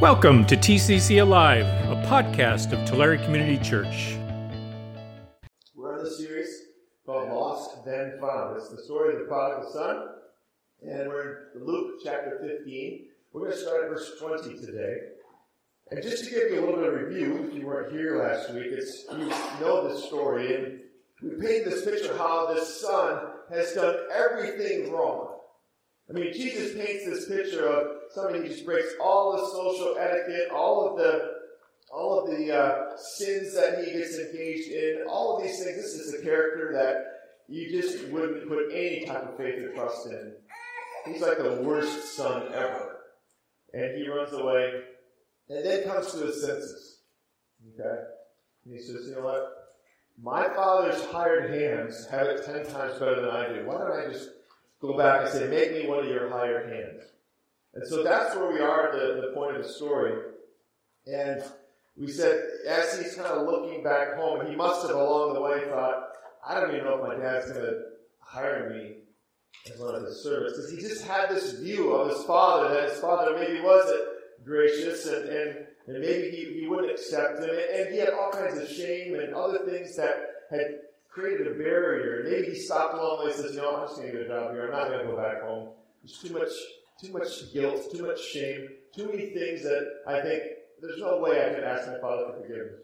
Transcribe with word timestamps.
Welcome 0.00 0.46
to 0.46 0.56
TCC 0.56 1.20
Alive, 1.20 1.66
a 1.66 2.02
podcast 2.08 2.72
of 2.72 2.88
Tulare 2.88 3.18
Community 3.18 3.58
Church. 3.58 4.16
We're 5.74 5.98
in 5.98 6.04
the 6.04 6.10
series 6.10 6.48
called 7.04 7.28
Lost 7.28 7.84
Then 7.84 8.16
Found. 8.18 8.56
It's 8.56 8.70
the 8.70 8.82
story 8.84 9.12
of 9.12 9.18
the 9.18 9.26
prodigal 9.26 9.70
son, 9.70 10.08
and 10.80 11.06
we're 11.06 11.50
in 11.54 11.66
Luke 11.66 12.00
chapter 12.02 12.40
15. 12.40 13.08
We're 13.34 13.40
going 13.42 13.52
to 13.52 13.58
start 13.58 13.84
at 13.84 13.90
verse 13.90 14.12
20 14.18 14.64
today. 14.64 14.96
And 15.90 16.02
just 16.02 16.24
to 16.24 16.30
give 16.30 16.50
you 16.50 16.60
a 16.60 16.64
little 16.64 16.76
bit 16.76 16.94
of 16.94 16.94
review, 16.94 17.46
if 17.46 17.54
you 17.54 17.66
weren't 17.66 17.92
here 17.92 18.26
last 18.26 18.54
week, 18.54 18.68
it's 18.70 19.04
you 19.12 19.28
know 19.60 19.86
this 19.86 20.04
story, 20.04 20.54
and 20.54 20.80
we 21.22 21.46
paint 21.46 21.66
this 21.66 21.84
picture 21.84 22.16
how 22.16 22.54
this 22.54 22.80
son 22.80 23.32
has 23.50 23.74
done 23.74 23.96
everything 24.14 24.90
wrong. 24.90 25.40
I 26.08 26.14
mean, 26.14 26.32
Jesus 26.32 26.74
paints 26.74 27.04
this 27.04 27.28
picture 27.28 27.66
of 27.66 27.99
somebody 28.14 28.40
who 28.40 28.48
just 28.48 28.64
breaks 28.64 28.92
all 29.00 29.32
the 29.32 29.46
social 29.46 29.96
etiquette, 29.98 30.50
all 30.54 30.90
of 30.90 30.98
the 30.98 31.40
all 31.92 32.20
of 32.20 32.30
the 32.30 32.56
uh, 32.56 32.96
sins 32.96 33.54
that 33.54 33.84
he 33.84 33.92
gets 33.92 34.16
engaged 34.16 34.70
in, 34.70 35.04
all 35.08 35.36
of 35.36 35.42
these 35.42 35.62
things. 35.62 35.76
This 35.76 35.94
is 35.94 36.14
a 36.14 36.22
character 36.22 36.70
that 36.72 37.20
you 37.48 37.68
just 37.70 38.06
wouldn't 38.08 38.48
put 38.48 38.72
any 38.72 39.04
type 39.04 39.28
of 39.28 39.36
faith 39.36 39.58
or 39.58 39.72
trust 39.72 40.06
in. 40.06 40.32
He's 41.06 41.20
like 41.20 41.38
the 41.38 41.62
worst 41.62 42.14
son 42.14 42.46
ever. 42.54 42.98
And 43.72 43.96
he 43.96 44.08
runs 44.08 44.32
away 44.32 44.82
and 45.48 45.64
then 45.64 45.82
comes 45.84 46.12
to 46.12 46.26
his 46.26 46.40
senses. 46.42 46.98
Okay? 47.74 48.02
And 48.64 48.74
he 48.74 48.80
says, 48.80 49.06
you 49.08 49.16
know 49.16 49.22
what? 49.22 49.48
My 50.22 50.48
father's 50.54 51.04
hired 51.06 51.50
hands 51.50 52.06
have 52.10 52.26
it 52.28 52.44
ten 52.44 52.66
times 52.66 52.98
better 52.98 53.20
than 53.20 53.30
I 53.30 53.48
do. 53.48 53.66
Why 53.66 53.78
don't 53.78 53.92
I 53.92 54.12
just 54.12 54.28
go 54.80 54.96
back 54.96 55.22
and 55.22 55.30
say, 55.30 55.48
make 55.48 55.72
me 55.72 55.88
one 55.88 56.00
of 56.00 56.06
your 56.06 56.28
hired 56.28 56.70
hands? 56.70 57.02
And 57.74 57.86
so 57.86 58.02
that's 58.02 58.34
where 58.36 58.52
we 58.52 58.60
are 58.60 58.88
at 58.88 58.92
the, 58.92 59.28
the 59.28 59.32
point 59.34 59.56
of 59.56 59.62
the 59.62 59.68
story. 59.68 60.12
And 61.06 61.42
we 61.96 62.08
said, 62.08 62.42
as 62.66 62.98
he's 62.98 63.14
kind 63.14 63.28
of 63.28 63.46
looking 63.46 63.82
back 63.82 64.16
home, 64.16 64.46
he 64.46 64.56
must 64.56 64.86
have 64.86 64.96
along 64.96 65.34
the 65.34 65.40
way 65.40 65.64
thought, 65.68 66.08
I 66.46 66.60
don't 66.60 66.70
even 66.70 66.84
know 66.84 67.02
if 67.02 67.06
my 67.06 67.22
dad's 67.22 67.50
going 67.50 67.64
to 67.64 67.82
hire 68.20 68.70
me 68.70 68.96
as 69.72 69.78
one 69.78 69.94
of 69.94 70.02
his 70.02 70.22
servants. 70.22 70.56
Because 70.56 70.70
he 70.70 70.78
just 70.78 71.06
had 71.06 71.28
this 71.28 71.52
view 71.52 71.92
of 71.92 72.16
his 72.16 72.24
father, 72.24 72.74
that 72.74 72.90
his 72.90 72.98
father 73.00 73.36
maybe 73.38 73.60
wasn't 73.60 74.00
gracious 74.44 75.06
and, 75.06 75.28
and, 75.28 75.66
and 75.86 76.00
maybe 76.00 76.30
he, 76.30 76.60
he 76.60 76.66
wouldn't 76.66 76.90
accept 76.90 77.38
him. 77.38 77.50
And 77.50 77.92
he 77.92 77.98
had 77.98 78.10
all 78.10 78.30
kinds 78.30 78.58
of 78.58 78.68
shame 78.68 79.14
and 79.14 79.34
other 79.34 79.58
things 79.66 79.96
that 79.96 80.16
had 80.50 80.80
created 81.10 81.46
a 81.46 81.54
barrier. 81.54 82.20
And 82.20 82.30
maybe 82.30 82.54
he 82.54 82.60
stopped 82.60 82.94
along 82.94 83.18
the 83.18 83.24
way 83.26 83.32
and 83.32 83.40
says, 83.40 83.54
you 83.54 83.60
know, 83.60 83.76
I'm 83.76 83.86
just 83.86 83.96
going 83.96 84.10
to 84.10 84.18
get 84.18 84.26
a 84.26 84.28
job 84.28 84.52
here. 84.52 84.66
I'm 84.66 84.72
not 84.72 84.88
going 84.88 85.00
to 85.00 85.12
go 85.12 85.16
back 85.16 85.42
home. 85.42 85.70
There's 86.02 86.18
too 86.18 86.32
much, 86.32 86.52
too 87.00 87.12
much 87.12 87.52
guilt, 87.52 87.90
too 87.92 88.06
much 88.06 88.22
shame, 88.22 88.68
too 88.94 89.06
many 89.06 89.30
things 89.30 89.62
that 89.62 89.86
I 90.06 90.20
think 90.20 90.42
there's 90.80 91.00
no 91.00 91.18
way 91.18 91.44
I 91.44 91.54
could 91.54 91.64
ask 91.64 91.88
my 91.88 91.98
father 92.00 92.26
for 92.26 92.40
forgiveness. 92.40 92.80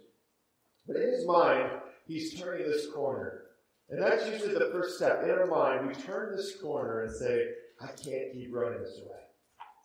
But 0.87 0.97
in 0.97 1.13
his 1.13 1.27
mind, 1.27 1.71
he's 2.07 2.41
turning 2.41 2.67
this 2.67 2.91
corner. 2.91 3.43
And 3.89 4.03
that's 4.03 4.29
usually 4.29 4.55
the 4.55 4.71
first 4.73 4.97
step. 4.97 5.23
In 5.23 5.31
our 5.31 5.47
mind, 5.47 5.87
we 5.87 5.95
turn 5.95 6.35
this 6.35 6.57
corner 6.61 7.03
and 7.03 7.15
say, 7.15 7.47
I 7.81 7.87
can't 7.87 8.33
keep 8.33 8.53
running 8.53 8.83
this 8.83 9.01
way. 9.05 9.17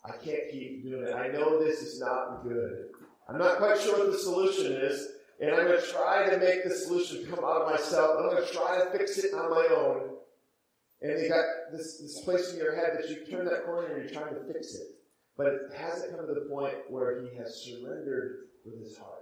I 0.05 0.11
can't 0.11 0.49
keep 0.51 0.83
doing 0.83 1.07
it. 1.07 1.13
I 1.13 1.27
know 1.27 1.63
this 1.63 1.81
is 1.81 1.99
not 1.99 2.43
good. 2.43 2.85
I'm 3.29 3.37
not 3.37 3.57
quite 3.57 3.79
sure 3.79 3.99
what 3.99 4.11
the 4.11 4.17
solution 4.17 4.71
is, 4.71 5.07
and 5.39 5.51
I'm 5.51 5.67
going 5.67 5.79
to 5.79 5.87
try 5.87 6.29
to 6.29 6.37
make 6.37 6.63
the 6.63 6.71
solution 6.71 7.25
come 7.27 7.43
out 7.45 7.61
of 7.61 7.71
myself. 7.71 8.17
I'm 8.17 8.29
going 8.29 8.45
to 8.45 8.53
try 8.53 8.79
to 8.79 8.97
fix 8.97 9.19
it 9.19 9.33
on 9.33 9.51
my 9.51 9.67
own. 9.75 10.10
And 11.01 11.19
you 11.19 11.29
got 11.29 11.45
this, 11.71 11.99
this 11.99 12.21
place 12.21 12.53
in 12.53 12.57
your 12.57 12.75
head 12.75 12.97
that 12.97 13.09
you 13.09 13.25
turn 13.25 13.45
that 13.45 13.65
corner 13.65 13.87
and 13.87 14.03
you're 14.03 14.21
trying 14.21 14.35
to 14.35 14.53
fix 14.53 14.75
it. 14.75 14.87
But 15.35 15.47
it 15.47 15.59
hasn't 15.75 16.15
come 16.15 16.27
to 16.27 16.33
the 16.33 16.47
point 16.49 16.75
where 16.89 17.21
he 17.21 17.35
has 17.37 17.63
surrendered 17.63 18.49
with 18.65 18.79
his 18.79 18.97
heart. 18.97 19.21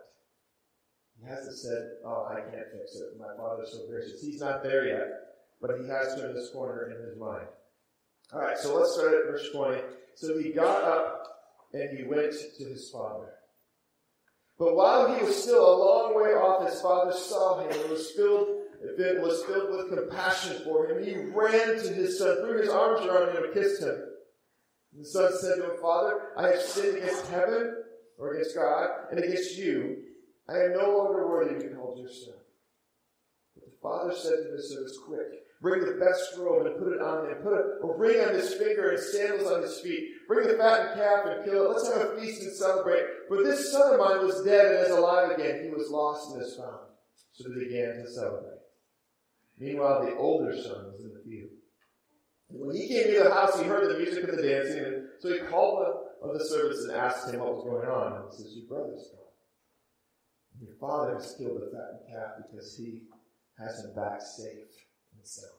He 1.21 1.29
hasn't 1.29 1.57
said, 1.57 1.91
Oh, 2.05 2.27
I 2.29 2.41
can't 2.41 2.71
fix 2.71 2.95
it. 2.95 3.19
My 3.19 3.35
father's 3.37 3.71
so 3.71 3.87
gracious. 3.87 4.21
He's 4.21 4.41
not 4.41 4.63
there 4.63 4.87
yet, 4.87 5.07
but 5.61 5.71
he 5.79 5.87
has 5.87 6.15
turned 6.15 6.35
this 6.35 6.49
corner 6.49 6.91
in 6.91 7.05
his 7.05 7.17
mind. 7.17 7.47
All 8.33 8.41
right, 8.41 8.57
so 8.57 8.75
let's 8.75 8.93
start 8.93 9.13
at 9.13 9.31
verse 9.31 9.49
20. 9.53 9.81
So 10.15 10.37
he 10.37 10.51
got 10.51 10.83
up 10.83 11.23
and 11.73 11.97
he 11.97 12.03
went 12.03 12.33
to 12.57 12.63
his 12.63 12.89
father. 12.89 13.33
But 14.57 14.75
while 14.75 15.15
he 15.15 15.23
was 15.23 15.41
still 15.41 15.73
a 15.73 15.81
long 15.83 16.15
way 16.15 16.31
off, 16.31 16.69
his 16.69 16.81
father 16.81 17.13
saw 17.13 17.59
him 17.59 17.71
and 17.71 17.89
was 17.89 18.11
filled, 18.11 18.58
was 19.21 19.43
filled 19.45 19.71
with 19.71 19.97
compassion 19.97 20.61
for 20.63 20.87
him. 20.89 21.03
He 21.03 21.15
ran 21.15 21.77
to 21.81 21.93
his 21.93 22.19
son, 22.19 22.37
threw 22.41 22.59
his 22.61 22.69
arms 22.69 23.05
around 23.05 23.35
him, 23.35 23.43
and 23.43 23.53
kissed 23.53 23.81
him. 23.81 23.95
And 24.93 25.03
the 25.03 25.07
son 25.07 25.31
said 25.39 25.55
to 25.57 25.71
him, 25.71 25.81
Father, 25.81 26.31
I 26.37 26.47
have 26.49 26.61
sinned 26.61 26.97
against 26.97 27.27
heaven 27.27 27.75
or 28.17 28.33
against 28.33 28.55
God 28.55 28.89
and 29.11 29.19
against 29.19 29.57
you. 29.57 29.97
I 30.49 30.53
am 30.53 30.73
no 30.73 30.97
longer 30.97 31.27
worthy 31.27 31.55
to 31.55 31.69
be 31.69 31.75
called 31.75 31.99
your 31.99 32.09
son. 32.09 32.33
But 33.55 33.65
the 33.65 33.77
father 33.81 34.13
said 34.13 34.43
to 34.43 34.55
his 34.55 34.69
servants, 34.71 34.97
Quick, 35.05 35.27
bring 35.61 35.85
the 35.85 36.03
best 36.03 36.37
robe 36.37 36.65
and 36.65 36.77
put 36.77 36.93
it 36.93 37.01
on 37.01 37.29
him. 37.29 37.37
Put 37.43 37.53
a, 37.53 37.85
a 37.85 37.97
ring 37.97 38.19
on 38.25 38.33
his 38.33 38.53
finger 38.55 38.89
and 38.89 38.99
sandals 38.99 39.51
on 39.51 39.61
his 39.61 39.79
feet. 39.79 40.09
Bring 40.27 40.47
the 40.47 40.57
fattened 40.57 40.99
calf 40.99 41.25
and 41.25 41.45
kill 41.45 41.65
it. 41.65 41.69
Let's 41.69 41.87
have 41.87 42.09
a 42.09 42.19
feast 42.19 42.41
and 42.41 42.53
celebrate. 42.53 43.03
For 43.27 43.43
this 43.43 43.71
son 43.71 43.93
of 43.93 43.99
mine 43.99 44.25
was 44.25 44.43
dead 44.43 44.73
and 44.73 44.85
is 44.87 44.91
alive 44.91 45.31
again. 45.31 45.63
He 45.63 45.69
was 45.69 45.89
lost 45.91 46.33
and 46.33 46.41
is 46.41 46.55
found. 46.55 46.89
So 47.33 47.47
they 47.47 47.65
began 47.65 48.03
to 48.03 48.09
celebrate. 48.09 48.58
Meanwhile, 49.59 50.05
the 50.05 50.15
older 50.15 50.53
son 50.53 50.91
was 50.91 51.03
in 51.03 51.13
the 51.13 51.19
field. 51.19 51.51
And 52.49 52.65
when 52.65 52.75
he 52.75 52.87
came 52.87 53.07
near 53.07 53.25
the 53.25 53.33
house, 53.33 53.59
he 53.59 53.65
heard 53.65 53.89
the 53.89 53.99
music 53.99 54.23
and 54.23 54.37
the 54.37 54.41
dancing. 54.41 54.83
And 54.83 55.07
so 55.19 55.33
he 55.33 55.39
called 55.39 55.85
one 56.19 56.33
of 56.33 56.39
the 56.39 56.45
servants 56.45 56.83
and 56.83 56.95
asked 56.95 57.31
him 57.31 57.41
what 57.41 57.55
was 57.55 57.65
going 57.65 57.87
on. 57.87 58.13
And 58.13 58.25
he 58.31 58.37
says, 58.37 58.55
Your 58.55 58.67
brother's 58.67 59.09
gone. 59.11 59.19
Your 60.61 60.75
father 60.79 61.13
has 61.15 61.35
killed 61.37 61.61
the 61.61 61.71
fattened 61.71 62.07
calf 62.09 62.31
because 62.49 62.75
he 62.75 63.03
has 63.59 63.83
him 63.83 63.93
back 63.95 64.21
safe 64.21 64.71
and 65.15 65.25
sound. 65.25 65.51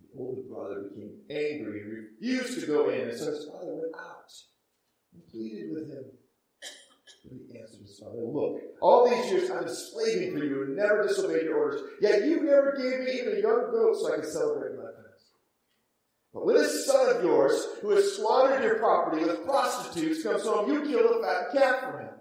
The 0.00 0.18
older 0.18 0.42
brother 0.42 0.88
became 0.88 1.20
angry 1.30 1.80
and 1.80 2.06
refused 2.20 2.60
to 2.60 2.66
go 2.66 2.90
in. 2.90 3.08
And 3.08 3.18
so 3.18 3.26
his 3.26 3.46
father 3.46 3.74
went 3.74 3.94
out 3.96 4.32
and 5.12 5.26
pleaded 5.28 5.72
with 5.72 5.90
him. 5.90 6.04
He 7.28 7.58
answered 7.58 7.80
his 7.80 7.98
father, 7.98 8.20
Look, 8.20 8.60
all 8.80 9.08
these 9.08 9.30
years 9.30 9.50
I've 9.50 9.64
been 9.64 9.74
slaving 9.74 10.36
for 10.36 10.44
you 10.44 10.62
and 10.64 10.76
never 10.76 11.06
disobeyed 11.06 11.44
your 11.44 11.56
orders. 11.56 11.82
Yet 12.00 12.24
you 12.24 12.42
never 12.42 12.76
gave 12.76 13.00
me 13.00 13.20
even 13.20 13.38
a 13.38 13.40
young 13.40 13.70
goat 13.70 13.96
so 13.96 14.12
I 14.12 14.16
could 14.16 14.26
celebrate 14.26 14.76
my 14.76 14.82
friends. 14.82 15.04
But 16.34 16.46
when 16.46 16.56
a 16.56 16.64
son 16.64 17.16
of 17.16 17.24
yours, 17.24 17.66
who 17.80 17.90
has 17.90 18.16
squandered 18.16 18.64
your 18.64 18.78
property 18.78 19.24
with 19.24 19.44
prostitutes, 19.44 20.22
comes 20.22 20.42
home, 20.42 20.70
you 20.70 20.82
kill 20.82 21.08
a 21.08 21.22
fat 21.22 21.52
calf 21.52 21.80
for 21.80 22.00
him. 22.00 22.14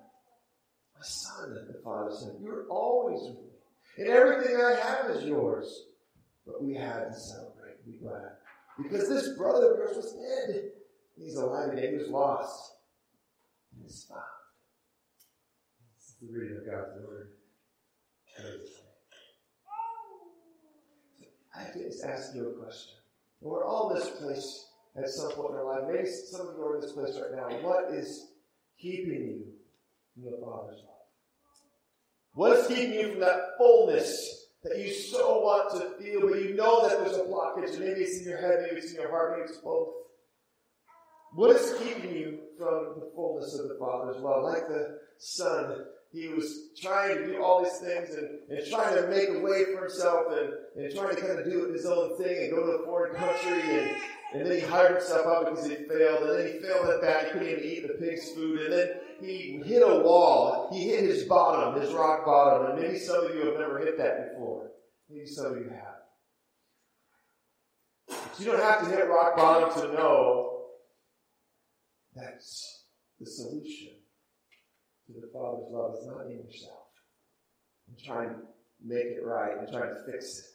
My 0.96 1.02
son, 1.02 1.68
the 1.68 1.82
father 1.84 2.12
said, 2.16 2.36
You're 2.40 2.68
always 2.70 3.22
with 3.24 3.38
me, 3.38 3.50
and 3.98 4.08
everything 4.08 4.56
I 4.56 4.76
have 4.76 5.10
is 5.12 5.26
yours. 5.26 5.88
But 6.46 6.64
we 6.64 6.76
had 6.76 7.10
to 7.12 7.20
celebrate, 7.20 7.86
be 7.86 7.98
glad. 8.02 8.34
Because 8.82 9.10
this 9.10 9.38
brother 9.38 9.72
of 9.72 9.78
yours 9.78 9.98
was 9.98 10.14
dead. 10.14 10.72
He's 11.18 11.36
alive 11.36 11.70
and 11.70 11.80
he 11.80 11.96
was 11.96 12.10
lost. 12.10 12.74
And 13.76 13.86
is 13.86 14.06
found. 14.10 14.22
The 16.24 16.40
reading 16.40 16.58
of 16.58 16.66
God's 16.66 17.06
word. 17.06 17.32
I 21.54 21.64
have 21.64 21.74
to 21.74 21.84
just 21.84 22.04
ask 22.06 22.34
you 22.34 22.48
a 22.48 22.64
question. 22.64 22.94
We're 23.42 23.66
all 23.66 23.90
place 23.90 24.70
at 24.96 25.10
some 25.10 25.32
point 25.32 25.52
in 25.52 25.58
our 25.58 25.66
life. 25.66 25.90
Maybe 25.92 26.08
some 26.08 26.48
of 26.48 26.56
you 26.56 26.64
are 26.64 26.76
in 26.76 26.82
this 26.82 26.94
place 26.94 27.20
right 27.20 27.36
now. 27.36 27.68
What 27.68 27.94
is 27.94 28.28
keeping 28.80 29.12
you 29.14 29.44
from 30.14 30.32
the 30.32 30.38
Father's 30.38 30.80
love? 30.80 31.04
What 32.36 32.58
is 32.58 32.68
keeping 32.68 32.94
you 32.94 33.12
from 33.12 33.20
that 33.20 33.58
fullness 33.58 34.48
that 34.64 34.80
you 34.80 34.94
so 34.94 35.42
want 35.42 35.72
to 35.72 36.02
feel, 36.02 36.22
but 36.22 36.42
you 36.42 36.56
know 36.56 36.88
that 36.88 37.00
there's 37.00 37.18
a 37.18 37.24
blockage? 37.24 37.78
Maybe 37.78 38.02
it's 38.02 38.22
in 38.22 38.30
your 38.30 38.40
head, 38.40 38.60
maybe 38.62 38.78
it's 38.78 38.92
in 38.92 39.02
your 39.02 39.10
heart, 39.10 39.38
maybe 39.38 39.50
it's 39.50 39.60
both. 39.60 39.90
What 41.34 41.54
is 41.54 41.74
keeping 41.80 42.16
you 42.16 42.40
from 42.58 43.00
the 43.00 43.12
fullness 43.14 43.60
of 43.60 43.68
the 43.68 43.76
Father's 43.78 44.22
love? 44.22 44.44
Like 44.44 44.70
the 44.70 45.00
Son, 45.18 45.86
he 46.14 46.28
was 46.28 46.70
trying 46.80 47.18
to 47.18 47.26
do 47.26 47.42
all 47.42 47.64
these 47.64 47.80
things 47.80 48.12
and, 48.14 48.30
and 48.48 48.70
trying 48.70 48.96
to 48.96 49.08
make 49.08 49.30
a 49.30 49.40
way 49.40 49.66
for 49.66 49.82
himself 49.82 50.28
and, 50.30 50.54
and 50.76 50.96
trying 50.96 51.16
to 51.16 51.22
kind 51.22 51.40
of 51.40 51.46
do 51.46 51.72
his 51.74 51.88
own 51.88 52.16
thing 52.18 52.44
and 52.44 52.52
go 52.52 52.64
to 52.64 52.84
a 52.84 52.86
foreign 52.86 53.16
country 53.16 53.80
and, 53.80 53.96
and 54.34 54.46
then 54.46 54.60
he 54.60 54.60
hired 54.60 54.98
himself 54.98 55.26
up 55.26 55.50
because 55.50 55.68
he 55.68 55.76
failed 55.76 56.22
and 56.22 56.40
then 56.40 56.54
he 56.54 56.60
failed 56.60 56.88
at 56.88 57.02
that. 57.02 57.26
He 57.26 57.32
couldn't 57.32 57.48
even 57.48 57.64
eat 57.64 57.88
the 57.88 57.96
pig's 57.96 58.30
food 58.30 58.62
and 58.62 58.74
then 58.74 58.90
he 59.22 59.60
hit 59.66 59.82
a 59.82 60.04
wall. 60.04 60.70
He 60.72 60.84
hit 60.84 61.04
his 61.04 61.24
bottom, 61.24 61.82
his 61.82 61.92
rock 61.94 62.26
bottom. 62.26 62.72
And 62.72 62.80
maybe 62.80 63.00
some 63.00 63.26
of 63.26 63.34
you 63.34 63.48
have 63.48 63.60
never 63.60 63.80
hit 63.80 63.98
that 63.98 64.34
before. 64.34 64.70
Maybe 65.10 65.26
some 65.26 65.48
of 65.48 65.58
you 65.58 65.70
have. 65.70 65.94
But 68.08 68.40
you 68.40 68.46
don't 68.46 68.62
have 68.62 68.84
to 68.84 68.90
hit 68.90 69.08
rock 69.08 69.36
bottom 69.36 69.82
to 69.82 69.94
know 69.94 70.66
that's 72.14 72.86
the 73.20 73.26
solution 73.26 74.03
to 75.08 75.14
the 75.20 75.30
Father's 75.34 75.70
love 75.72 75.96
is 76.00 76.08
not 76.08 76.26
in 76.26 76.44
yourself 76.44 76.88
and 77.88 77.98
trying 77.98 78.30
to 78.30 78.36
make 78.84 79.06
it 79.06 79.26
right 79.26 79.58
and 79.58 79.72
trying 79.72 79.90
to 79.90 80.12
fix 80.12 80.40
it. 80.40 80.46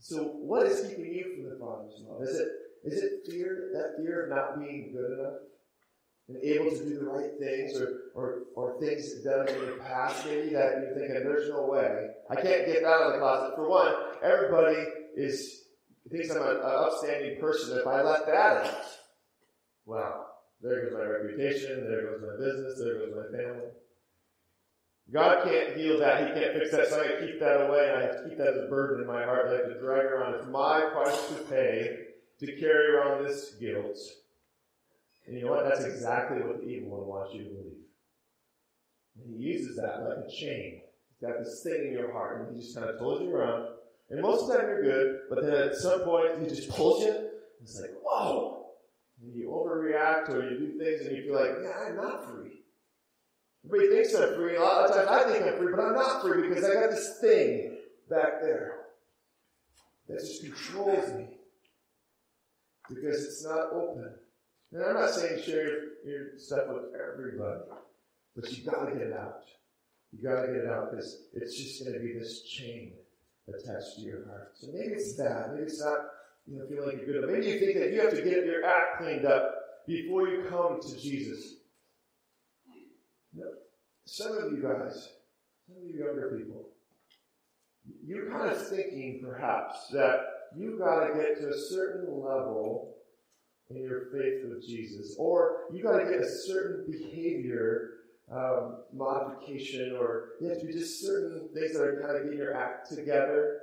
So, 0.00 0.24
what 0.24 0.66
is 0.66 0.88
keeping 0.88 1.12
you 1.12 1.34
from 1.34 1.50
the 1.50 1.58
Father's 1.58 2.00
love? 2.06 2.22
Is 2.22 2.38
it 2.38 2.48
is 2.84 3.02
it 3.02 3.26
fear, 3.28 3.70
that 3.72 4.02
fear 4.02 4.24
of 4.24 4.30
not 4.30 4.58
being 4.60 4.92
good 4.92 5.18
enough? 5.18 5.40
and 6.28 6.36
able 6.42 6.70
to 6.70 6.84
do 6.84 6.98
the 6.98 7.06
right 7.06 7.30
things 7.40 7.80
or, 7.80 8.12
or, 8.14 8.42
or 8.54 8.78
things 8.80 9.14
done 9.24 9.48
in 9.48 9.60
the 9.60 9.78
past 9.80 10.26
maybe 10.26 10.50
that 10.50 10.74
you're 10.80 10.94
thinking, 10.94 11.24
there's 11.24 11.48
no 11.48 11.62
way. 11.62 12.08
I 12.30 12.34
can't 12.34 12.66
get 12.66 12.84
out 12.84 13.02
of 13.02 13.12
the 13.14 13.18
closet. 13.18 13.56
For 13.56 13.68
one, 13.68 13.94
everybody 14.22 14.76
is 15.16 15.64
thinks 16.10 16.30
I'm 16.30 16.42
an 16.42 16.60
upstanding 16.62 17.40
person 17.40 17.78
if 17.78 17.86
I 17.86 18.02
let 18.02 18.26
that 18.26 18.34
out. 18.34 18.74
Well, 19.84 20.27
there 20.60 20.84
goes 20.84 20.92
my 20.92 21.04
reputation, 21.04 21.88
there 21.88 22.02
goes 22.02 22.20
my 22.20 22.36
business, 22.36 22.78
there 22.78 22.98
goes 22.98 23.14
my 23.14 23.38
family. 23.38 23.70
God 25.12 25.44
can't 25.44 25.76
heal 25.76 25.98
that. 26.00 26.20
He 26.20 26.40
can't 26.40 26.54
fix 26.54 26.70
that. 26.70 26.88
So 26.88 27.00
I 27.00 27.24
keep 27.24 27.40
that 27.40 27.66
away. 27.66 27.88
And 27.88 27.98
I 27.98 28.02
have 28.02 28.22
to 28.22 28.28
keep 28.28 28.38
that 28.38 28.48
as 28.48 28.64
a 28.64 28.68
burden 28.68 29.00
in 29.00 29.06
my 29.06 29.24
heart. 29.24 29.48
I 29.48 29.52
have 29.52 29.68
to 29.68 29.80
drag 29.80 30.04
around. 30.04 30.34
It's 30.34 30.46
my 30.48 30.90
price 30.92 31.28
to 31.28 31.34
pay 31.44 31.96
to 32.40 32.60
carry 32.60 32.94
around 32.94 33.24
this 33.24 33.54
guilt. 33.58 33.96
And 35.26 35.36
you 35.36 35.44
know 35.44 35.52
what? 35.52 35.64
That's 35.64 35.84
exactly 35.84 36.42
what 36.42 36.60
the 36.60 36.68
evil 36.68 36.90
one 36.90 37.06
wants 37.06 37.34
you 37.34 37.44
to 37.44 37.50
believe. 37.50 37.84
And 39.16 39.34
he 39.34 39.42
uses 39.42 39.76
that 39.76 40.02
like 40.02 40.26
a 40.26 40.30
chain. 40.30 40.82
He's 41.08 41.28
got 41.28 41.38
this 41.38 41.62
thing 41.62 41.88
in 41.88 41.92
your 41.92 42.12
heart, 42.12 42.40
and 42.40 42.54
he 42.54 42.62
just 42.62 42.76
kind 42.76 42.88
of 42.88 42.98
pulls 42.98 43.22
you 43.22 43.34
around. 43.34 43.66
And 44.10 44.22
most 44.22 44.42
of 44.42 44.48
the 44.48 44.56
time 44.56 44.68
you're 44.68 44.82
good, 44.82 45.20
but 45.28 45.42
then 45.42 45.54
at 45.54 45.74
some 45.74 46.00
point 46.02 46.40
he 46.40 46.48
just 46.48 46.68
pulls 46.70 47.02
you. 47.02 47.10
And 47.10 47.28
it's 47.62 47.80
like, 47.80 47.90
whoa! 48.02 48.57
Overreact 49.78 50.28
or 50.30 50.50
you 50.50 50.58
do 50.58 50.78
things 50.78 51.06
and 51.06 51.16
you 51.16 51.24
feel 51.24 51.34
like, 51.34 51.56
yeah, 51.62 51.86
I'm 51.86 51.96
not 51.96 52.24
free. 52.24 52.62
Everybody 53.64 53.96
thinks 53.96 54.14
I'm 54.14 54.34
free. 54.34 54.56
A 54.56 54.60
lot 54.60 54.88
of 54.88 54.94
times 54.94 55.08
I 55.08 55.30
think 55.30 55.44
I'm 55.46 55.58
free, 55.58 55.72
but 55.74 55.80
I'm 55.80 55.94
not 55.94 56.22
free 56.22 56.48
because 56.48 56.64
I 56.64 56.74
got 56.74 56.90
this 56.90 57.18
thing 57.20 57.78
back 58.08 58.40
there 58.40 58.76
that 60.08 60.20
just 60.20 60.42
controls 60.42 61.12
me 61.14 61.26
because 62.88 63.24
it's 63.24 63.44
not 63.44 63.72
open. 63.72 64.14
And 64.72 64.82
I'm 64.82 64.94
not 64.94 65.10
saying 65.10 65.42
share 65.42 65.64
your, 65.64 65.80
your 66.04 66.38
stuff 66.38 66.64
with 66.68 66.94
everybody, 66.94 67.60
but 68.36 68.50
you 68.52 68.64
got 68.70 68.86
to 68.86 68.92
get 68.92 69.08
it 69.08 69.12
out. 69.12 69.44
You 70.12 70.26
got 70.26 70.42
to 70.42 70.46
get 70.48 70.56
it 70.56 70.68
out 70.68 70.90
because 70.90 71.24
it's 71.34 71.56
just 71.56 71.84
going 71.84 71.94
to 71.94 72.00
be 72.00 72.18
this 72.18 72.42
chain 72.42 72.92
attached 73.48 73.96
to 73.96 74.02
your 74.02 74.26
heart. 74.26 74.52
So 74.54 74.68
maybe 74.72 74.94
it's 74.94 75.16
that. 75.16 75.52
Maybe 75.52 75.64
it's 75.64 75.82
not 75.82 75.98
you 76.46 76.58
know 76.58 76.66
feeling 76.66 76.86
like 76.86 77.06
you're 77.06 77.20
good. 77.20 77.30
Maybe 77.30 77.46
you 77.46 77.58
think 77.58 77.78
that 77.78 77.92
you 77.92 78.00
have 78.00 78.10
to 78.10 78.22
get 78.22 78.46
your 78.46 78.64
act 78.64 78.98
cleaned 78.98 79.26
up 79.26 79.54
before 79.88 80.28
you 80.28 80.44
come 80.48 80.78
to 80.80 80.96
Jesus. 81.00 81.54
Some 84.04 84.36
of 84.36 84.52
you 84.52 84.62
guys, 84.62 85.08
some 85.66 85.76
of 85.78 85.82
you 85.82 86.04
younger 86.04 86.36
people, 86.38 86.68
you're 88.04 88.30
kind 88.30 88.50
of 88.50 88.68
thinking 88.68 89.20
perhaps 89.24 89.88
that 89.92 90.20
you've 90.56 90.78
got 90.78 91.06
to 91.06 91.14
get 91.14 91.40
to 91.40 91.48
a 91.48 91.58
certain 91.70 92.20
level 92.20 92.96
in 93.70 93.82
your 93.82 94.06
faith 94.12 94.44
with 94.48 94.66
Jesus, 94.66 95.16
or 95.18 95.64
you've 95.72 95.84
got 95.84 95.98
to 95.98 96.04
get 96.04 96.20
a 96.20 96.28
certain 96.46 96.90
behavior 96.90 97.90
um, 98.30 98.82
modification, 98.94 99.96
or 99.98 100.30
you 100.40 100.48
have 100.48 100.60
to 100.60 100.66
do 100.66 100.72
just 100.72 101.00
certain 101.00 101.48
things 101.54 101.72
that 101.72 101.82
are 101.82 102.02
kind 102.02 102.16
of 102.16 102.24
getting 102.24 102.38
your 102.38 102.54
act 102.54 102.90
together 102.90 103.60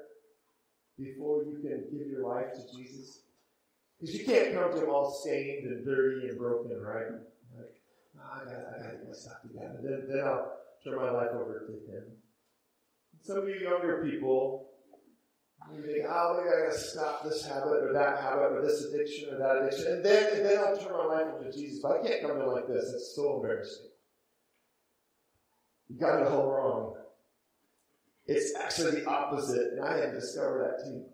before 0.97 1.43
you 1.43 1.59
can 1.61 1.85
give 1.91 2.07
your 2.07 2.27
life 2.27 2.47
to 2.53 2.77
Jesus. 2.77 3.24
Because 4.05 4.19
you 4.19 4.25
can't 4.25 4.53
come 4.53 4.71
to 4.71 4.83
Him 4.83 4.89
all 4.89 5.11
stained 5.11 5.65
and 5.65 5.83
dirty 5.83 6.27
and 6.27 6.37
broken, 6.37 6.77
right? 6.79 7.09
Like, 7.57 7.73
oh, 8.15 8.21
I 8.21 8.45
got, 8.45 8.53
I 8.53 8.83
got 8.83 8.91
to 8.91 8.97
get 8.97 9.07
my 9.07 9.13
stuff 9.13 9.41
together. 9.41 9.79
Then, 9.81 10.05
then 10.07 10.23
I'll 10.23 10.51
turn 10.83 10.97
my 10.97 11.09
life 11.09 11.31
over 11.33 11.65
to 11.65 11.91
Him. 11.91 12.03
Some 13.23 13.39
of 13.39 13.49
you 13.49 13.55
younger 13.55 14.05
people, 14.07 14.69
you 15.73 15.81
think, 15.81 16.05
ah, 16.07 16.13
oh, 16.13 16.37
maybe 16.37 16.49
I 16.55 16.67
got 16.67 16.73
to 16.73 16.79
stop 16.79 17.23
this 17.23 17.43
habit 17.47 17.81
or 17.81 17.93
that 17.93 18.21
habit 18.21 18.51
or 18.51 18.61
this 18.61 18.85
addiction 18.85 19.33
or 19.33 19.39
that 19.39 19.63
addiction, 19.65 19.93
and 19.93 20.05
then, 20.05 20.33
and 20.37 20.45
then 20.45 20.59
I'll 20.59 20.77
turn 20.77 20.93
my 20.93 21.05
life 21.05 21.33
over 21.33 21.43
to 21.43 21.51
Jesus. 21.51 21.79
But 21.81 21.93
I 21.93 22.07
can't 22.07 22.21
come 22.21 22.39
in 22.39 22.45
like 22.45 22.67
this. 22.67 22.85
It's 22.93 23.15
so 23.15 23.37
embarrassing. 23.37 23.89
You 25.89 25.99
got 25.99 26.21
it 26.21 26.27
all 26.27 26.51
wrong. 26.51 26.93
It's 28.27 28.53
actually 28.55 29.01
the 29.01 29.09
opposite, 29.09 29.73
and 29.73 29.83
I 29.83 29.97
had 29.97 30.13
discovered 30.13 30.61
that 30.61 30.85
too. 30.85 31.05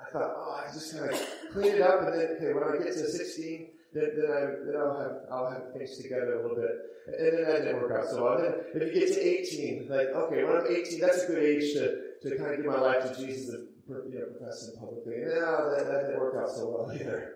I 0.00 0.10
thought, 0.10 0.34
oh, 0.36 0.64
I 0.66 0.72
just 0.72 0.96
kind 0.96 1.10
of 1.10 1.20
clean 1.52 1.74
it 1.76 1.82
up, 1.82 2.02
and 2.02 2.14
then 2.14 2.36
okay, 2.36 2.52
when 2.52 2.64
I 2.64 2.82
get 2.82 2.94
to 2.94 3.08
16, 3.08 3.68
then, 3.92 4.10
then, 4.16 4.30
I, 4.30 4.40
then 4.64 4.74
I'll 4.78 4.98
have 5.00 5.16
I'll 5.30 5.50
have 5.50 5.72
things 5.72 5.96
together 5.98 6.34
a 6.34 6.42
little 6.42 6.56
bit, 6.56 6.70
and 7.06 7.38
then 7.38 7.44
that 7.44 7.64
didn't 7.64 7.80
work 7.80 7.92
out 7.92 8.08
so 8.08 8.22
well. 8.22 8.38
Then 8.38 8.54
if 8.74 8.94
you 8.94 9.00
get 9.00 9.14
to 9.14 9.20
18, 9.20 9.88
like 9.88 10.08
okay, 10.08 10.44
when 10.44 10.56
I'm 10.56 10.66
18, 10.66 11.00
that's 11.00 11.24
a 11.24 11.26
good 11.26 11.42
age 11.42 11.74
to, 11.74 11.96
to 12.22 12.36
kind 12.36 12.50
of 12.52 12.56
give 12.56 12.66
my 12.66 12.80
life 12.80 13.02
to 13.02 13.20
Jesus 13.20 13.54
and 13.54 13.66
you 14.12 14.20
know, 14.20 14.26
profess 14.38 14.68
Him 14.68 14.78
publicly. 14.78 15.14
No, 15.18 15.44
ah, 15.44 15.70
that, 15.76 15.86
that 15.86 16.02
didn't 16.06 16.20
work 16.20 16.36
out 16.40 16.50
so 16.50 16.68
well 16.68 16.92
either. 16.92 17.34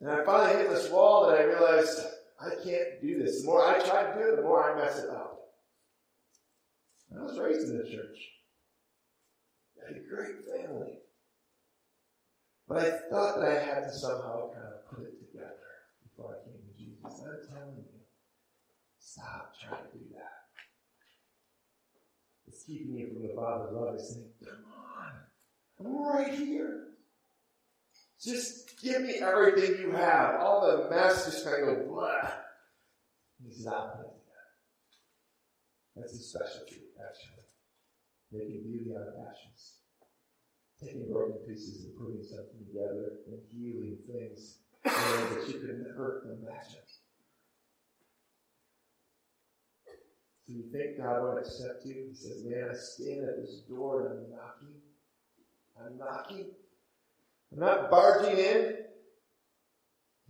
And 0.00 0.10
I 0.10 0.24
finally 0.24 0.62
hit 0.62 0.70
this 0.70 0.90
wall 0.90 1.26
that 1.28 1.40
I 1.40 1.44
realized 1.44 2.00
I 2.40 2.50
can't 2.64 3.00
do 3.02 3.22
this. 3.22 3.40
The 3.40 3.46
more 3.46 3.66
I 3.66 3.80
try 3.80 4.04
to 4.04 4.18
do 4.18 4.32
it, 4.32 4.36
the 4.36 4.42
more 4.42 4.62
I 4.62 4.80
mess 4.80 4.98
it 4.98 5.10
up. 5.10 5.38
I 7.16 7.22
was 7.22 7.38
raised 7.38 7.68
in 7.68 7.78
the 7.78 7.84
church. 7.84 8.16
Had 9.88 9.96
a 9.96 10.00
great 10.00 10.44
family. 10.44 10.98
But 12.68 12.78
I 12.78 12.90
thought 13.10 13.40
that 13.40 13.48
I 13.48 13.58
had 13.58 13.84
to 13.84 13.92
somehow 13.92 14.52
kind 14.52 14.66
of 14.66 14.90
put 14.90 15.04
it 15.04 15.18
together 15.18 15.56
before 16.02 16.36
I 16.36 16.44
came 16.44 16.60
to 16.60 16.78
Jesus. 16.78 17.00
I'm 17.04 17.56
telling 17.56 17.76
you, 17.78 17.84
stop 18.98 19.54
trying 19.58 19.90
to 19.90 19.98
do 19.98 20.04
that. 20.12 20.44
It's 22.48 22.64
keeping 22.64 22.96
you 22.96 23.08
from 23.08 23.22
the 23.22 23.34
Father's 23.34 23.72
love. 23.72 23.94
It's 23.94 24.12
saying, 24.12 24.28
come 24.44 24.64
on, 24.76 25.12
I'm 25.80 26.14
right 26.14 26.34
here. 26.34 26.88
Just 28.22 28.78
give 28.82 29.00
me 29.00 29.14
everything 29.22 29.80
you 29.80 29.92
have. 29.92 30.40
All 30.40 30.66
the 30.66 30.90
mess 30.90 31.24
just 31.24 31.44
kind 31.46 31.62
of 31.62 31.76
go, 31.76 31.86
blah. 31.86 32.30
He's 33.42 33.64
not 33.64 33.96
putting 33.96 34.10
it 34.10 34.20
together. 34.20 34.50
That's 35.96 36.12
his 36.12 36.28
specialty 36.28 36.82
actually. 37.00 37.38
Making 38.30 38.62
beauty 38.64 38.90
out 38.94 39.08
of 39.08 39.14
ashes. 39.26 39.77
Taking 40.82 41.10
broken 41.12 41.38
pieces 41.46 41.84
and 41.86 41.96
putting 41.98 42.22
something 42.22 42.64
together 42.66 43.18
and 43.26 43.38
healing 43.50 43.98
things 44.06 44.58
in 44.84 44.92
a 44.92 44.94
way 44.94 45.34
that 45.34 45.48
you 45.48 45.58
could 45.58 45.84
never 45.86 46.22
imagine. 46.38 46.86
So 50.46 50.52
you 50.54 50.64
think 50.72 50.98
God 50.98 51.22
won't 51.22 51.38
accept 51.40 51.84
you? 51.84 52.06
He 52.08 52.14
says, 52.14 52.44
Man, 52.44 52.68
I 52.70 52.74
stand 52.74 53.28
at 53.28 53.36
this 53.40 53.62
door 53.68 54.06
and 54.06 54.18
I'm 54.18 54.30
knocking. 54.30 54.74
I'm 55.84 55.98
knocking. 55.98 56.50
I'm 57.52 57.58
not 57.58 57.90
barging 57.90 58.38
in. 58.38 58.76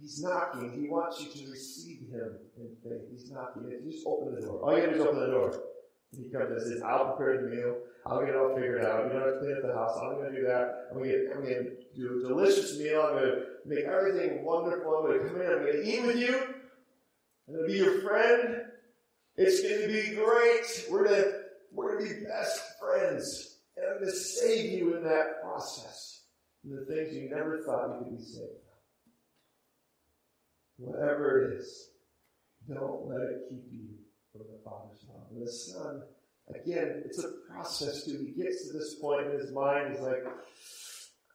He's 0.00 0.22
knocking. 0.22 0.80
He 0.80 0.88
wants 0.88 1.20
you 1.20 1.30
to 1.30 1.50
receive 1.50 2.08
him 2.10 2.36
in 2.56 2.76
faith. 2.82 3.02
He's 3.10 3.30
knocking. 3.30 3.70
Just 3.90 4.06
open 4.06 4.34
the 4.34 4.40
door. 4.40 4.60
All 4.62 4.76
you 4.76 4.86
to 4.86 4.94
do 4.94 5.02
is 5.02 5.06
open 5.06 5.20
the 5.20 5.26
door. 5.26 5.62
He 6.16 6.30
comes 6.30 6.50
and 6.50 6.62
says, 6.62 6.82
I'll 6.82 7.14
prepare 7.14 7.42
the 7.42 7.54
meal. 7.54 7.76
I'll 8.06 8.20
get 8.20 8.30
it 8.30 8.36
all 8.36 8.54
figured 8.54 8.84
out. 8.84 9.04
You 9.04 9.12
don't 9.12 9.22
have 9.22 9.34
to 9.34 9.40
clean 9.40 9.56
up 9.56 9.62
the 9.62 9.74
house. 9.74 9.98
I'm 10.02 10.14
going 10.14 10.32
to 10.32 10.40
do 10.40 10.46
that. 10.46 10.88
I'm 10.90 10.98
going 10.98 11.10
to, 11.10 11.32
I'm 11.34 11.42
going 11.42 11.64
to 11.64 11.70
do 11.94 12.24
a 12.24 12.28
delicious 12.28 12.78
meal. 12.78 13.02
I'm 13.02 13.12
going 13.12 13.24
to 13.24 13.42
make 13.66 13.84
everything 13.84 14.42
wonderful. 14.42 14.96
I'm 14.96 15.06
going 15.06 15.20
to 15.20 15.28
come 15.28 15.40
in. 15.42 15.46
I'm 15.46 15.58
going 15.58 15.72
to 15.72 15.84
eat 15.84 16.06
with 16.06 16.16
you. 16.16 16.34
I'm 17.46 17.54
going 17.54 17.66
to 17.66 17.72
be 17.72 17.78
your 17.78 18.00
friend. 18.00 18.62
It's 19.36 19.60
going 19.62 19.82
to 19.82 19.88
be 19.88 20.14
great. 20.14 20.86
We're 20.90 21.04
going 21.04 21.22
to, 21.22 21.32
we're 21.72 21.98
going 21.98 22.08
to 22.08 22.14
be 22.14 22.24
best 22.24 22.60
friends. 22.80 23.58
And 23.76 23.86
I'm 23.86 23.98
going 24.00 24.10
to 24.10 24.16
save 24.18 24.72
you 24.72 24.96
in 24.96 25.04
that 25.04 25.42
process. 25.42 26.22
And 26.64 26.72
the 26.72 26.86
things 26.86 27.14
you 27.14 27.28
never 27.28 27.62
thought 27.64 27.98
you 27.98 28.04
could 28.04 28.16
be 28.16 28.24
saved 28.24 28.64
from. 30.78 30.90
Whatever 30.90 31.52
it 31.52 31.58
is, 31.58 31.90
don't 32.66 33.06
let 33.06 33.20
it 33.20 33.48
keep 33.50 33.64
you 33.70 33.98
from 34.38 34.46
the 34.56 34.62
Father's 34.64 35.04
love. 35.08 35.26
And 35.30 35.42
the 35.42 35.50
Son, 35.50 36.02
again, 36.54 37.02
it's 37.04 37.22
a 37.22 37.32
process 37.50 38.04
too. 38.04 38.18
He 38.24 38.42
gets 38.42 38.66
to 38.68 38.72
this 38.78 38.94
point 38.96 39.26
in 39.26 39.38
his 39.38 39.52
mind, 39.52 39.92
he's 39.92 40.00
like, 40.00 40.24